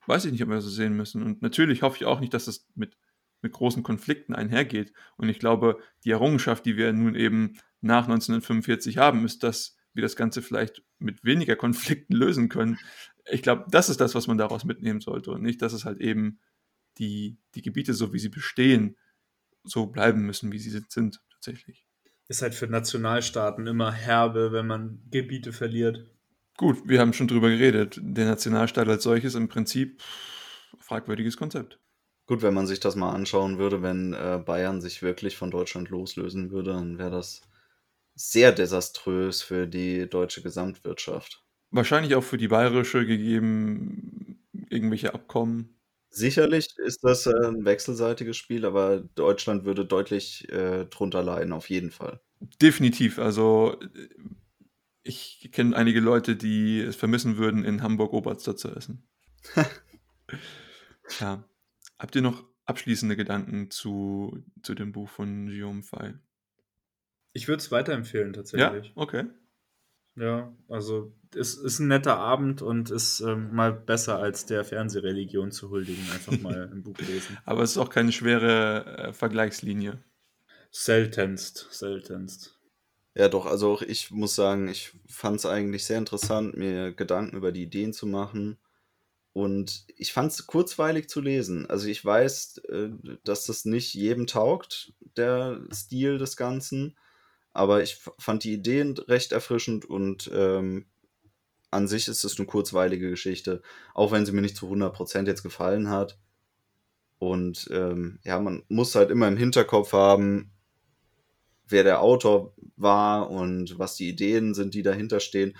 [0.08, 1.24] weiß ich nicht, ob wir so sehen müssen.
[1.24, 2.98] Und natürlich hoffe ich auch nicht, dass das mit,
[3.42, 4.94] mit großen Konflikten einhergeht.
[5.18, 10.02] Und ich glaube, die Errungenschaft, die wir nun eben nach 1945 haben, ist, dass wir
[10.02, 12.78] das Ganze vielleicht mit weniger Konflikten lösen können.
[13.32, 16.00] Ich glaube, das ist das, was man daraus mitnehmen sollte und nicht, dass es halt
[16.00, 16.40] eben
[16.98, 18.98] die, die Gebiete, so wie sie bestehen,
[19.64, 21.86] so bleiben müssen, wie sie sind, tatsächlich.
[22.28, 26.06] Ist halt für Nationalstaaten immer herbe, wenn man Gebiete verliert.
[26.60, 28.02] Gut, wir haben schon drüber geredet.
[28.04, 30.02] Der Nationalstaat als solches im Prinzip
[30.78, 31.80] fragwürdiges Konzept.
[32.26, 35.88] Gut, wenn man sich das mal anschauen würde, wenn äh, Bayern sich wirklich von Deutschland
[35.88, 37.44] loslösen würde, dann wäre das
[38.14, 41.46] sehr desaströs für die deutsche Gesamtwirtschaft.
[41.72, 45.80] Wahrscheinlich auch für die bayerische gegeben irgendwelche Abkommen.
[46.10, 51.70] Sicherlich ist das äh, ein wechselseitiges Spiel, aber Deutschland würde deutlich äh, drunter leiden, auf
[51.70, 52.20] jeden Fall.
[52.62, 53.18] Definitiv.
[53.18, 53.80] Also
[55.10, 59.08] ich kenne einige Leute, die es vermissen würden, in Hamburg Oberster zu essen.
[61.20, 61.44] ja.
[61.98, 66.14] Habt ihr noch abschließende Gedanken zu, zu dem Buch von Guillaume Fay?
[67.34, 68.88] Ich würde es weiterempfehlen, tatsächlich.
[68.88, 69.26] Ja, okay.
[70.16, 75.52] Ja, also es ist ein netter Abend und ist ähm, mal besser als der Fernsehreligion
[75.52, 77.38] zu huldigen, einfach mal ein Buch lesen.
[77.46, 80.04] Aber es ist auch keine schwere äh, Vergleichslinie.
[80.72, 82.59] Seltenst, seltenst.
[83.20, 87.36] Ja, doch, also auch ich muss sagen, ich fand es eigentlich sehr interessant, mir Gedanken
[87.36, 88.58] über die Ideen zu machen.
[89.34, 91.70] Und ich fand es kurzweilig zu lesen.
[91.70, 92.92] Also ich weiß, äh,
[93.26, 96.98] dass das nicht jedem taugt, der Stil des Ganzen.
[97.52, 100.86] Aber ich fand die Ideen recht erfrischend und ähm,
[101.72, 103.62] an sich ist es eine kurzweilige Geschichte,
[103.94, 106.18] auch wenn sie mir nicht zu 100% jetzt gefallen hat.
[107.18, 110.54] Und ähm, ja, man muss halt immer im Hinterkopf haben,
[111.70, 115.56] wer der Autor war und was die Ideen sind, die dahinter stehen.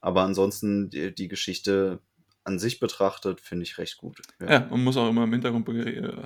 [0.00, 2.00] Aber ansonsten die, die Geschichte
[2.44, 4.20] an sich betrachtet, finde ich recht gut.
[4.40, 4.50] Ja.
[4.50, 4.66] ja.
[4.70, 5.68] man muss auch immer im Hintergrund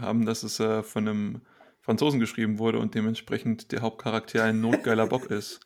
[0.01, 1.43] haben, dass es äh, von einem
[1.81, 5.61] Franzosen geschrieben wurde und dementsprechend der Hauptcharakter ein notgeiler Bock ist.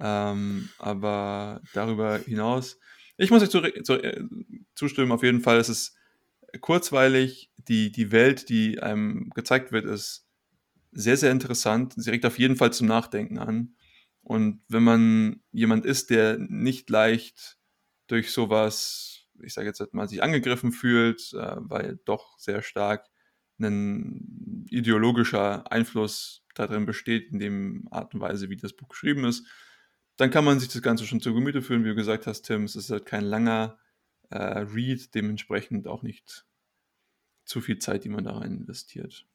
[0.00, 2.78] Ähm, aber darüber hinaus,
[3.16, 4.20] ich muss euch zu, zu, äh,
[4.74, 5.96] zustimmen, auf jeden Fall, es ist
[6.60, 10.23] kurzweilig, die, die Welt, die einem gezeigt wird, ist
[10.94, 11.94] sehr, sehr interessant.
[11.96, 13.76] Sie regt auf jeden Fall zum Nachdenken an.
[14.22, 17.58] Und wenn man jemand ist, der nicht leicht
[18.06, 23.06] durch sowas, ich sage jetzt mal, sich angegriffen fühlt, äh, weil doch sehr stark
[23.58, 29.46] ein ideologischer Einfluss darin besteht, in dem Art und Weise, wie das Buch geschrieben ist,
[30.16, 31.84] dann kann man sich das Ganze schon zu Gemüte führen.
[31.84, 33.78] Wie du gesagt hast, Tim, es ist halt kein langer
[34.30, 36.46] äh, Read, dementsprechend auch nicht
[37.44, 39.26] zu viel Zeit, die man da rein investiert.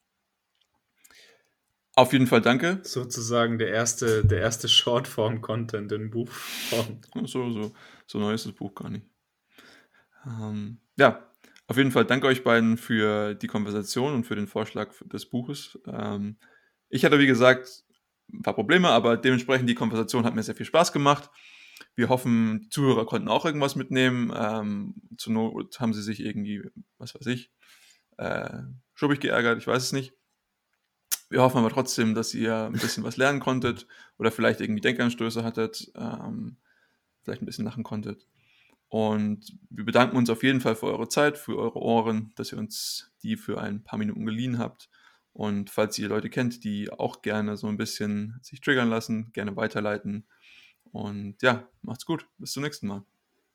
[2.00, 2.80] Auf jeden Fall danke.
[2.84, 7.02] Sozusagen der erste, der erste Shortform-Content in Buchform.
[7.26, 7.74] So, so,
[8.08, 9.06] so neu ist das Buch gar nicht.
[10.26, 11.30] Ähm, ja,
[11.68, 15.78] auf jeden Fall danke euch beiden für die Konversation und für den Vorschlag des Buches.
[15.88, 16.38] Ähm,
[16.88, 17.84] ich hatte, wie gesagt,
[18.32, 21.30] ein paar Probleme, aber dementsprechend die Konversation hat mir sehr viel Spaß gemacht.
[21.96, 24.32] Wir hoffen, die Zuhörer konnten auch irgendwas mitnehmen.
[24.34, 26.64] Ähm, zur Not haben sie sich irgendwie,
[26.98, 27.52] was weiß ich,
[28.16, 28.60] äh,
[28.94, 30.14] schubbig geärgert, ich weiß es nicht.
[31.30, 35.44] Wir hoffen aber trotzdem, dass ihr ein bisschen was lernen konntet oder vielleicht irgendwie Denkanstöße
[35.44, 36.58] hattet, ähm,
[37.24, 38.28] vielleicht ein bisschen lachen konntet.
[38.88, 42.58] Und wir bedanken uns auf jeden Fall für eure Zeit, für eure Ohren, dass ihr
[42.58, 44.90] uns die für ein paar Minuten geliehen habt.
[45.32, 49.56] Und falls ihr Leute kennt, die auch gerne so ein bisschen sich triggern lassen, gerne
[49.56, 50.26] weiterleiten.
[50.92, 52.26] Und ja, macht's gut.
[52.40, 53.04] Bis zum nächsten Mal.